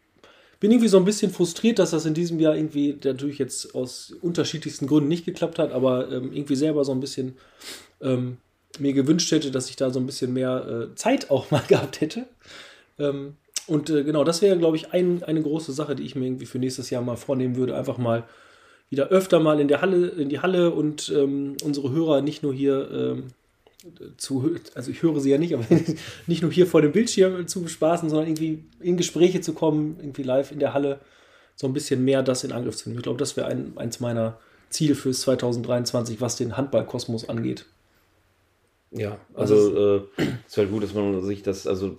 bin 0.62 0.70
irgendwie 0.70 0.88
so 0.88 0.96
ein 0.96 1.04
bisschen 1.04 1.32
frustriert, 1.32 1.80
dass 1.80 1.90
das 1.90 2.06
in 2.06 2.14
diesem 2.14 2.38
Jahr 2.38 2.54
irgendwie 2.54 2.96
natürlich 3.02 3.38
jetzt 3.38 3.74
aus 3.74 4.14
unterschiedlichsten 4.22 4.86
Gründen 4.86 5.08
nicht 5.08 5.24
geklappt 5.24 5.58
hat, 5.58 5.72
aber 5.72 6.08
ähm, 6.12 6.32
irgendwie 6.32 6.54
selber 6.54 6.84
so 6.84 6.92
ein 6.92 7.00
bisschen 7.00 7.36
ähm, 8.00 8.36
mir 8.78 8.92
gewünscht 8.92 9.32
hätte, 9.32 9.50
dass 9.50 9.68
ich 9.70 9.74
da 9.74 9.90
so 9.90 9.98
ein 9.98 10.06
bisschen 10.06 10.32
mehr 10.32 10.64
äh, 10.92 10.94
Zeit 10.94 11.32
auch 11.32 11.50
mal 11.50 11.64
gehabt 11.66 12.00
hätte. 12.00 12.26
Ähm, 13.00 13.34
und 13.66 13.90
äh, 13.90 14.04
genau, 14.04 14.22
das 14.22 14.40
wäre, 14.40 14.56
glaube 14.56 14.76
ich, 14.76 14.92
ein, 14.92 15.24
eine 15.24 15.42
große 15.42 15.72
Sache, 15.72 15.96
die 15.96 16.04
ich 16.04 16.14
mir 16.14 16.26
irgendwie 16.26 16.46
für 16.46 16.60
nächstes 16.60 16.90
Jahr 16.90 17.02
mal 17.02 17.16
vornehmen 17.16 17.56
würde. 17.56 17.76
Einfach 17.76 17.98
mal 17.98 18.22
wieder 18.88 19.08
öfter 19.08 19.40
mal 19.40 19.58
in 19.58 19.66
der 19.66 19.80
Halle, 19.80 20.10
in 20.10 20.28
die 20.28 20.38
Halle 20.38 20.70
und 20.70 21.12
ähm, 21.12 21.56
unsere 21.64 21.90
Hörer 21.90 22.20
nicht 22.20 22.44
nur 22.44 22.54
hier 22.54 22.88
ähm, 22.92 23.24
zu, 24.16 24.56
also 24.74 24.90
ich 24.90 25.02
höre 25.02 25.20
sie 25.20 25.30
ja 25.30 25.38
nicht, 25.38 25.54
aber 25.54 25.64
nicht 26.26 26.42
nur 26.42 26.52
hier 26.52 26.66
vor 26.66 26.82
dem 26.82 26.92
Bildschirm 26.92 27.46
zu 27.46 27.62
bespaßen, 27.62 28.08
sondern 28.08 28.28
irgendwie 28.28 28.64
in 28.80 28.96
Gespräche 28.96 29.40
zu 29.40 29.52
kommen, 29.52 29.96
irgendwie 30.00 30.22
live 30.22 30.52
in 30.52 30.58
der 30.58 30.74
Halle, 30.74 31.00
so 31.56 31.66
ein 31.66 31.72
bisschen 31.72 32.04
mehr 32.04 32.22
das 32.22 32.44
in 32.44 32.52
Angriff 32.52 32.76
zu 32.76 32.88
nehmen. 32.88 32.98
Ich 32.98 33.04
glaube, 33.04 33.18
das 33.18 33.36
wäre 33.36 33.46
ein, 33.46 33.72
eins 33.76 34.00
meiner 34.00 34.38
Ziele 34.70 34.94
fürs 34.94 35.20
2023, 35.22 36.20
was 36.20 36.36
den 36.36 36.56
Handballkosmos 36.56 37.28
angeht. 37.28 37.66
Ja, 38.90 39.18
also 39.34 39.54
äh, 39.54 40.02
es 40.46 40.56
wäre 40.56 40.66
halt 40.66 40.70
gut, 40.70 40.82
dass 40.82 40.94
man 40.94 41.22
sich 41.22 41.42
das, 41.42 41.66
also 41.66 41.98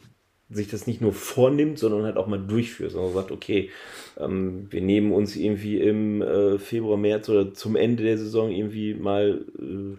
sich 0.50 0.70
das 0.70 0.86
nicht 0.86 1.02
nur 1.02 1.14
vornimmt, 1.14 1.80
sondern 1.80 2.04
halt 2.04 2.18
auch 2.18 2.28
mal 2.28 2.40
durchführt, 2.40 2.92
sondern 2.92 3.14
sagt, 3.14 3.32
okay, 3.32 3.72
ähm, 4.18 4.68
wir 4.70 4.82
nehmen 4.82 5.12
uns 5.12 5.36
irgendwie 5.36 5.80
im 5.80 6.22
äh, 6.22 6.60
Februar, 6.60 6.98
März 6.98 7.30
oder 7.30 7.54
zum 7.54 7.76
Ende 7.76 8.04
der 8.04 8.18
Saison 8.18 8.52
irgendwie 8.52 8.94
mal 8.94 9.44
äh, 9.58 9.98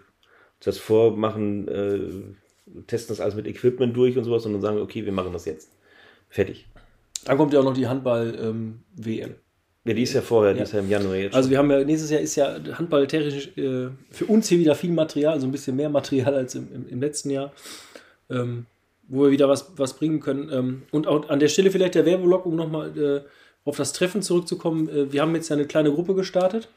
das 0.64 0.78
vormachen, 0.78 1.68
äh, 1.68 2.83
testen 2.87 3.14
das 3.14 3.21
alles 3.21 3.35
mit 3.35 3.47
Equipment 3.47 3.97
durch 3.97 4.16
und 4.16 4.25
sowas 4.25 4.47
und 4.47 4.52
dann 4.52 4.62
sagen, 4.62 4.80
okay, 4.80 5.04
wir 5.04 5.12
machen 5.12 5.33
das 5.33 5.44
jetzt. 5.44 5.71
Fertig. 6.28 6.66
Dann 7.25 7.37
kommt 7.37 7.52
ja 7.52 7.61
auch 7.61 7.64
noch 7.64 7.75
die 7.75 7.87
Handball-WM. 7.87 9.30
Ähm, 9.30 9.35
ja, 9.87 9.92
die 9.92 10.02
ist 10.02 10.14
ja 10.14 10.23
vorher, 10.23 10.52
ja. 10.52 10.56
die 10.56 10.62
ist 10.62 10.73
ja 10.73 10.80
im 10.80 10.88
Januar 10.88 11.16
jetzt. 11.16 11.35
Also 11.35 11.50
wir 11.50 11.59
haben 11.59 11.71
ja, 11.71 11.85
nächstes 11.85 12.11
Jahr 12.11 12.21
ist 12.21 12.37
ja 12.37 12.59
Handball 12.78 13.06
technisch 13.06 13.49
äh, 13.56 13.88
für 14.11 14.26
uns 14.26 14.49
hier 14.49 14.59
wieder 14.59 14.75
viel 14.75 14.92
Material, 14.92 15.35
also 15.35 15.47
ein 15.47 15.52
bisschen 15.52 15.76
mehr 15.76 15.90
Material 15.90 16.35
als 16.35 16.54
im, 16.54 16.68
im, 16.73 16.88
im 16.88 17.00
letzten 17.00 17.30
Jahr. 17.30 17.52
Ähm, 18.30 18.66
wo 19.09 19.25
wir 19.25 19.30
wieder 19.30 19.49
was, 19.49 19.73
was 19.76 19.94
bringen 19.94 20.21
können. 20.21 20.50
Ähm, 20.52 20.83
und 20.90 21.06
auch 21.06 21.28
an 21.28 21.40
der 21.40 21.49
Stelle 21.49 21.71
vielleicht 21.71 21.94
der 21.94 22.06
Werbeblock, 22.06 22.47
um 22.47 22.56
nochmal 22.56 22.99
äh, 22.99 23.21
auf 23.64 23.76
das 23.76 23.92
Treffen 23.92 24.23
zurückzukommen. 24.23 24.88
Äh, 24.88 25.12
wir 25.12 25.23
haben 25.23 25.35
jetzt 25.35 25.49
ja 25.49 25.56
eine 25.56 25.66
kleine 25.66 25.92
Gruppe 25.92 26.14
gestartet. 26.14 26.68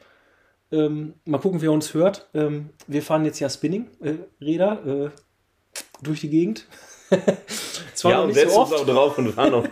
Ähm, 0.70 1.14
mal 1.24 1.38
gucken, 1.38 1.62
wer 1.62 1.72
uns 1.72 1.94
hört. 1.94 2.28
Ähm, 2.34 2.70
wir 2.86 3.02
fahren 3.02 3.24
jetzt 3.24 3.40
ja 3.40 3.48
Spinning-Räder 3.48 4.86
äh, 4.86 5.10
durch 6.02 6.20
die 6.20 6.30
Gegend. 6.30 6.66
Zwar 7.94 8.12
ja, 8.12 8.20
und 8.20 8.34
setzen 8.34 8.50
so 8.50 8.60
uns 8.60 8.72
auch 8.72 8.86
drauf 8.86 9.18
und 9.18 9.32
fahren 9.32 9.50
noch. 9.50 9.64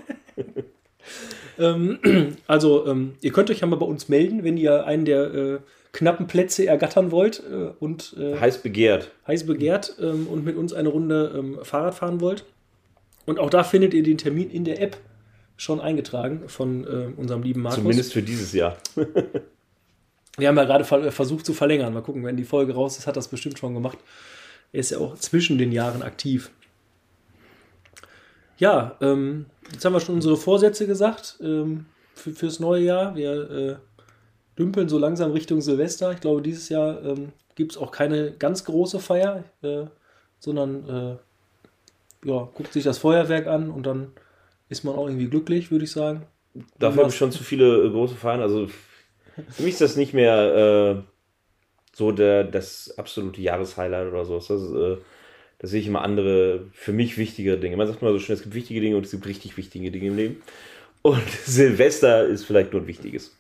ähm, 1.58 2.36
also, 2.46 2.86
ähm, 2.86 3.14
ihr 3.20 3.32
könnt 3.32 3.50
euch 3.50 3.60
ja 3.60 3.66
mal 3.66 3.76
bei 3.76 3.86
uns 3.86 4.08
melden, 4.08 4.42
wenn 4.42 4.56
ihr 4.56 4.86
einen 4.86 5.04
der 5.04 5.34
äh, 5.34 5.58
knappen 5.92 6.26
Plätze 6.26 6.66
ergattern 6.66 7.10
wollt 7.10 7.42
äh, 7.50 7.72
und 7.78 8.16
äh, 8.18 8.38
heiß 8.38 8.58
begehrt. 8.58 9.12
Heiß 9.26 9.44
begehrt 9.46 9.96
ähm, 10.00 10.26
und 10.26 10.44
mit 10.44 10.56
uns 10.56 10.72
eine 10.72 10.88
Runde 10.88 11.34
ähm, 11.36 11.58
Fahrrad 11.62 11.94
fahren 11.94 12.20
wollt. 12.20 12.44
Und 13.26 13.38
auch 13.38 13.50
da 13.50 13.64
findet 13.64 13.92
ihr 13.92 14.02
den 14.02 14.18
Termin 14.18 14.50
in 14.50 14.64
der 14.64 14.80
App 14.80 14.96
schon 15.56 15.80
eingetragen 15.80 16.48
von 16.48 16.84
äh, 16.84 17.08
unserem 17.16 17.42
lieben 17.42 17.62
Markus. 17.62 17.78
Zumindest 17.78 18.12
für 18.12 18.22
dieses 18.22 18.52
Jahr. 18.52 18.76
Wir 20.36 20.48
haben 20.48 20.56
ja 20.56 20.64
gerade 20.64 20.84
ver 20.84 21.10
versucht 21.12 21.46
zu 21.46 21.54
verlängern. 21.54 21.94
Mal 21.94 22.02
gucken, 22.02 22.24
wenn 22.24 22.36
die 22.36 22.44
Folge 22.44 22.74
raus 22.74 22.98
ist, 22.98 23.06
hat 23.06 23.16
das 23.16 23.28
bestimmt 23.28 23.58
schon 23.58 23.74
gemacht. 23.74 23.98
Er 24.72 24.80
ist 24.80 24.90
ja 24.90 24.98
auch 24.98 25.16
zwischen 25.16 25.58
den 25.58 25.72
Jahren 25.72 26.02
aktiv. 26.02 26.50
Ja, 28.58 28.96
ähm, 29.00 29.46
jetzt 29.72 29.84
haben 29.84 29.92
wir 29.92 30.00
schon 30.00 30.16
unsere 30.16 30.36
Vorsätze 30.36 30.86
gesagt 30.86 31.38
ähm, 31.42 31.86
für, 32.14 32.32
fürs 32.32 32.60
neue 32.60 32.82
Jahr. 32.82 33.16
Wir 33.16 33.50
äh, 33.50 33.76
dümpeln 34.58 34.88
so 34.88 34.99
langsam 34.99 35.32
Richtung 35.32 35.60
Silvester. 35.60 36.12
Ich 36.12 36.20
glaube, 36.20 36.42
dieses 36.42 36.68
Jahr 36.68 37.02
ähm, 37.04 37.32
gibt 37.54 37.72
es 37.72 37.78
auch 37.78 37.90
keine 37.90 38.32
ganz 38.32 38.64
große 38.64 38.99
Feier, 39.00 39.44
äh, 39.62 39.84
sondern 40.38 40.88
äh, 40.88 42.28
ja, 42.28 42.49
guckt 42.54 42.72
sich 42.72 42.84
das 42.84 42.99
Feuerwerk 42.99 43.46
an 43.46 43.70
und 43.70 43.84
dann 43.86 44.12
ist 44.68 44.84
man 44.84 44.94
auch 44.94 45.06
irgendwie 45.06 45.28
glücklich, 45.28 45.70
würde 45.70 45.84
ich 45.84 45.92
sagen. 45.92 46.22
Dafür 46.78 47.02
habe 47.02 47.10
ich 47.10 47.16
schon 47.16 47.32
zu 47.32 47.44
viele 47.44 47.84
äh, 47.84 47.90
große 47.90 48.14
Feiern. 48.14 48.40
Also 48.40 48.68
für 49.49 49.62
mich 49.62 49.72
ist 49.72 49.80
das 49.80 49.96
nicht 49.96 50.14
mehr 50.14 50.96
äh, 50.96 51.02
so 51.94 52.12
der, 52.12 52.44
das 52.44 52.94
absolute 52.99 53.40
Jahreshighlight 53.40 54.08
oder 54.08 54.25
so. 54.25 54.36
Das, 54.36 54.50
äh, 54.50 54.96
das 55.58 55.70
sehe 55.70 55.80
ich 55.80 55.86
immer 55.86 56.02
andere, 56.02 56.66
für 56.72 56.92
mich 56.92 57.16
wichtigere 57.16 57.58
Dinge. 57.58 57.76
Man 57.76 57.86
sagt 57.86 58.02
mal 58.02 58.12
so 58.12 58.18
schön, 58.18 58.34
es 58.34 58.42
gibt 58.42 58.54
wichtige 58.54 58.80
Dinge 58.80 58.96
und 58.96 59.06
es 59.06 59.12
gibt 59.12 59.26
richtig 59.26 59.56
wichtige 59.56 59.90
Dinge 59.90 60.08
im 60.08 60.16
Leben. 60.16 60.42
Und 61.02 61.28
Silvester 61.44 62.26
ist 62.26 62.44
vielleicht 62.44 62.72
nur 62.72 62.82
ein 62.82 62.86
wichtiges. 62.86 63.34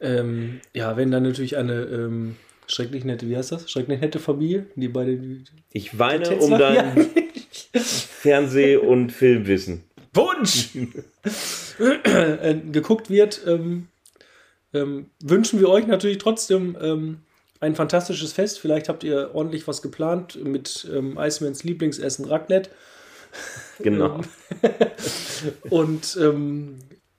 Ähm, 0.00 0.60
ja, 0.72 0.96
wenn 0.96 1.10
dann 1.10 1.24
natürlich 1.24 1.56
eine 1.56 1.82
ähm, 1.82 2.36
schrecklich 2.66 3.04
nette, 3.04 3.28
wie 3.28 3.36
heißt 3.36 3.52
das? 3.52 3.70
Schrecklich 3.70 4.00
nette 4.00 4.18
Familie, 4.18 4.66
die 4.76 4.88
beide. 4.88 5.16
Die, 5.16 5.44
ich 5.72 5.98
weine 5.98 6.36
um 6.36 6.56
dein 6.58 7.06
Fernseh- 7.74 8.76
und 8.76 9.10
Filmwissen. 9.10 9.84
Wunsch! 10.14 10.70
äh, 11.78 12.54
geguckt 12.72 13.10
wird, 13.10 13.42
ähm, 13.46 13.88
ähm, 14.72 15.10
wünschen 15.22 15.60
wir 15.60 15.68
euch 15.68 15.86
natürlich 15.86 16.18
trotzdem 16.18 16.76
ähm, 16.80 17.20
ein 17.60 17.74
fantastisches 17.74 18.32
Fest. 18.32 18.58
Vielleicht 18.60 18.88
habt 18.88 19.04
ihr 19.04 19.30
ordentlich 19.34 19.66
was 19.66 19.82
geplant 19.82 20.42
mit 20.42 20.88
ähm, 20.92 21.18
Icemans 21.18 21.64
Lieblingsessen 21.64 22.24
Raclette. 22.24 22.70
Genau. 23.80 24.20
und 25.70 26.18
ähm, 26.20 26.78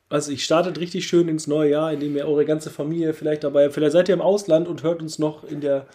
also 0.09 0.31
ich 0.31 0.43
startet 0.43 0.79
richtig 0.79 1.07
schön 1.07 1.27
ins 1.27 1.47
neue 1.47 1.71
Jahr, 1.71 1.93
indem 1.93 2.15
ihr 2.15 2.27
eure 2.27 2.45
ganze 2.45 2.69
Familie 2.69 3.13
vielleicht 3.13 3.43
dabei, 3.43 3.69
vielleicht 3.69 3.91
seid 3.91 4.09
ihr 4.09 4.15
im 4.15 4.21
Ausland 4.21 4.67
und 4.67 4.83
hört 4.83 5.01
uns 5.01 5.19
noch 5.19 5.43
in 5.43 5.61
der, 5.61 5.87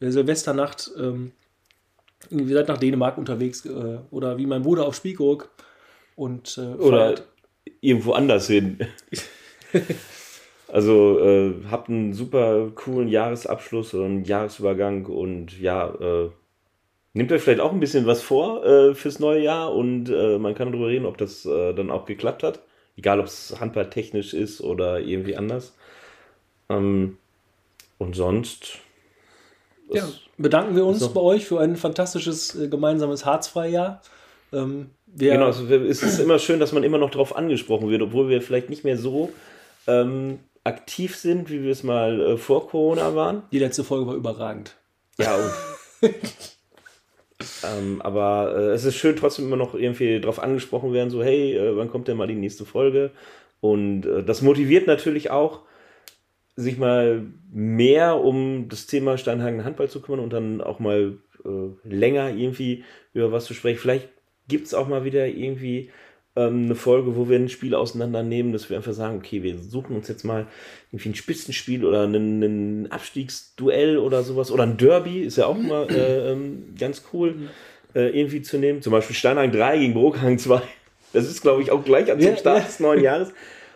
der 0.00 0.10
Silvesternacht, 0.10 0.90
ähm, 0.98 1.32
ihr 2.30 2.54
seid 2.54 2.68
nach 2.68 2.78
Dänemark 2.78 3.18
unterwegs 3.18 3.64
äh, 3.66 3.98
oder 4.10 4.38
wie 4.38 4.46
mein 4.46 4.62
Bruder 4.62 4.86
auf 4.86 4.96
Spiekeroog 4.96 5.50
und 6.16 6.58
äh, 6.58 6.74
oder 6.76 7.14
irgendwo 7.80 8.12
anders 8.12 8.46
hin. 8.46 8.78
also 10.68 11.18
äh, 11.20 11.54
habt 11.70 11.88
einen 11.88 12.12
super 12.12 12.70
coolen 12.74 13.08
Jahresabschluss 13.08 13.94
oder 13.94 14.04
einen 14.04 14.24
Jahresübergang 14.24 15.06
und 15.06 15.58
ja, 15.60 15.88
äh, 15.88 16.30
nehmt 17.14 17.32
euch 17.32 17.42
vielleicht 17.42 17.60
auch 17.60 17.72
ein 17.72 17.80
bisschen 17.80 18.06
was 18.06 18.22
vor 18.22 18.64
äh, 18.64 18.94
fürs 18.94 19.18
neue 19.18 19.42
Jahr 19.42 19.74
und 19.74 20.10
äh, 20.10 20.38
man 20.38 20.54
kann 20.54 20.70
darüber 20.70 20.88
reden, 20.88 21.06
ob 21.06 21.18
das 21.18 21.42
dann 21.42 21.90
auch 21.90 22.04
geklappt 22.04 22.42
hat. 22.42 22.60
Egal, 22.96 23.20
ob 23.20 23.26
es 23.26 23.60
handballtechnisch 23.60 24.34
ist 24.34 24.60
oder 24.60 24.98
irgendwie 24.98 25.36
anders. 25.36 25.76
Ähm, 26.68 27.16
und 27.98 28.16
sonst. 28.16 28.78
Ja, 29.90 30.08
bedanken 30.36 30.76
wir 30.76 30.84
uns 30.84 31.06
bei 31.08 31.20
euch 31.20 31.46
für 31.46 31.60
ein 31.60 31.76
fantastisches 31.76 32.54
äh, 32.54 32.68
gemeinsames 32.68 33.24
Harzfreijahr. 33.24 34.02
Ähm, 34.52 34.90
genau, 35.16 35.46
also 35.46 35.66
es 35.66 36.02
ist 36.02 36.18
immer 36.18 36.38
schön, 36.38 36.60
dass 36.60 36.72
man 36.72 36.84
immer 36.84 36.98
noch 36.98 37.10
darauf 37.10 37.36
angesprochen 37.36 37.88
wird, 37.88 38.02
obwohl 38.02 38.28
wir 38.28 38.42
vielleicht 38.42 38.70
nicht 38.70 38.84
mehr 38.84 38.98
so 38.98 39.32
ähm, 39.86 40.40
aktiv 40.68 41.16
sind, 41.16 41.50
wie 41.50 41.62
wir 41.62 41.72
es 41.72 41.82
mal 41.82 42.20
äh, 42.20 42.36
vor 42.36 42.68
Corona 42.68 43.14
waren. 43.14 43.42
Die 43.50 43.58
letzte 43.58 43.82
Folge 43.82 44.06
war 44.06 44.14
überragend. 44.14 44.76
Ja, 45.18 45.36
Ähm, 47.62 48.02
aber 48.02 48.54
äh, 48.56 48.70
es 48.70 48.84
ist 48.84 48.96
schön, 48.96 49.16
trotzdem 49.16 49.46
immer 49.46 49.56
noch 49.56 49.74
irgendwie 49.74 50.20
darauf 50.20 50.40
angesprochen 50.40 50.92
werden, 50.92 51.10
so, 51.10 51.22
hey, 51.22 51.56
äh, 51.56 51.76
wann 51.76 51.90
kommt 51.90 52.08
denn 52.08 52.16
mal 52.16 52.26
die 52.26 52.34
nächste 52.34 52.64
Folge? 52.64 53.12
Und 53.60 54.06
äh, 54.06 54.24
das 54.24 54.42
motiviert 54.42 54.86
natürlich 54.86 55.30
auch, 55.30 55.62
sich 56.56 56.78
mal 56.78 57.26
mehr 57.52 58.16
um 58.20 58.68
das 58.68 58.86
Thema 58.86 59.18
Steinhagen 59.18 59.64
Handball 59.64 59.88
zu 59.88 60.00
kümmern 60.00 60.20
und 60.20 60.32
dann 60.32 60.60
auch 60.60 60.80
mal 60.80 61.18
äh, 61.44 61.88
länger 61.88 62.30
irgendwie 62.30 62.84
über 63.12 63.30
was 63.30 63.44
zu 63.44 63.54
sprechen. 63.54 63.78
Vielleicht 63.78 64.08
gibt 64.48 64.66
es 64.66 64.74
auch 64.74 64.88
mal 64.88 65.04
wieder 65.04 65.26
irgendwie 65.26 65.90
ähm, 66.38 66.66
eine 66.66 66.74
Folge, 66.74 67.16
wo 67.16 67.28
wir 67.28 67.36
ein 67.36 67.48
Spiel 67.48 67.74
auseinandernehmen, 67.74 68.52
dass 68.52 68.70
wir 68.70 68.76
einfach 68.76 68.92
sagen, 68.92 69.18
okay, 69.18 69.42
wir 69.42 69.58
suchen 69.58 69.96
uns 69.96 70.08
jetzt 70.08 70.24
mal 70.24 70.46
irgendwie 70.92 71.10
ein 71.10 71.14
Spitzenspiel 71.14 71.84
oder 71.84 72.06
ein, 72.06 72.42
ein 72.42 72.92
Abstiegsduell 72.92 73.98
oder 73.98 74.22
sowas 74.22 74.50
oder 74.50 74.62
ein 74.62 74.76
Derby, 74.76 75.22
ist 75.22 75.36
ja 75.36 75.46
auch 75.46 75.58
mal 75.58 75.90
äh, 75.90 76.30
ähm, 76.32 76.74
ganz 76.78 77.02
cool 77.12 77.50
äh, 77.94 78.18
irgendwie 78.18 78.42
zu 78.42 78.58
nehmen. 78.58 78.82
Zum 78.82 78.92
Beispiel 78.92 79.16
Steinhagen 79.16 79.52
3 79.52 79.78
gegen 79.78 79.94
Brokhang 79.94 80.38
2. 80.38 80.62
Das 81.12 81.28
ist, 81.28 81.42
glaube 81.42 81.62
ich, 81.62 81.70
auch 81.70 81.84
gleich 81.84 82.06
zum 82.06 82.20
ja, 82.20 82.36
Start 82.36 82.58
ja. 82.58 82.64
des 82.64 82.80
neuen 82.80 83.02
Jahres. 83.02 83.32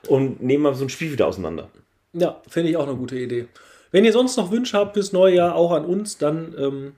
Und 0.08 0.42
nehmen 0.42 0.62
mal 0.62 0.74
so 0.74 0.84
ein 0.84 0.88
Spiel 0.88 1.12
wieder 1.12 1.26
auseinander. 1.26 1.68
Ja, 2.12 2.40
finde 2.48 2.70
ich 2.70 2.76
auch 2.76 2.86
eine 2.86 2.96
gute 2.96 3.16
Idee. 3.16 3.46
Wenn 3.90 4.04
ihr 4.04 4.12
sonst 4.12 4.36
noch 4.36 4.50
Wünsche 4.50 4.76
habt 4.76 4.94
fürs 4.94 5.12
neue 5.12 5.36
Jahr, 5.36 5.54
auch 5.54 5.70
an 5.72 5.84
uns, 5.84 6.18
dann 6.18 6.54
ähm, 6.58 6.92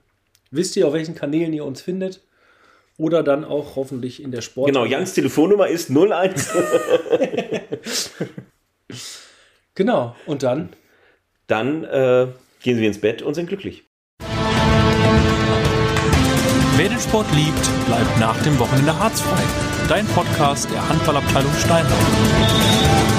wisst 0.50 0.76
ihr, 0.76 0.86
auf 0.86 0.94
welchen 0.94 1.14
Kanälen 1.14 1.52
ihr 1.52 1.64
uns 1.64 1.82
findet 1.82 2.20
oder 2.96 3.22
dann 3.22 3.44
auch 3.44 3.76
hoffentlich 3.76 4.22
in 4.22 4.30
der 4.30 4.40
Sport. 4.40 4.68
Genau, 4.68 4.84
Jans 4.84 5.14
Telefonnummer 5.14 5.68
ist 5.68 5.90
01. 5.90 6.52
genau, 9.74 10.14
und 10.26 10.42
dann? 10.42 10.70
Dann 11.46 11.84
äh, 11.84 12.28
gehen 12.62 12.78
wir 12.78 12.86
ins 12.86 13.00
Bett 13.00 13.22
und 13.22 13.34
sind 13.34 13.46
glücklich. 13.46 13.84
Wer 16.76 16.88
den 16.88 16.98
Sport 16.98 17.26
liebt, 17.34 17.86
bleibt 17.86 18.18
nach 18.18 18.42
dem 18.42 18.58
Wochenende 18.58 18.98
harzfrei. 18.98 19.42
Dein 19.88 20.06
Podcast 20.06 20.70
der 20.70 20.88
Handballabteilung 20.88 21.52
Steinheim. 21.54 23.13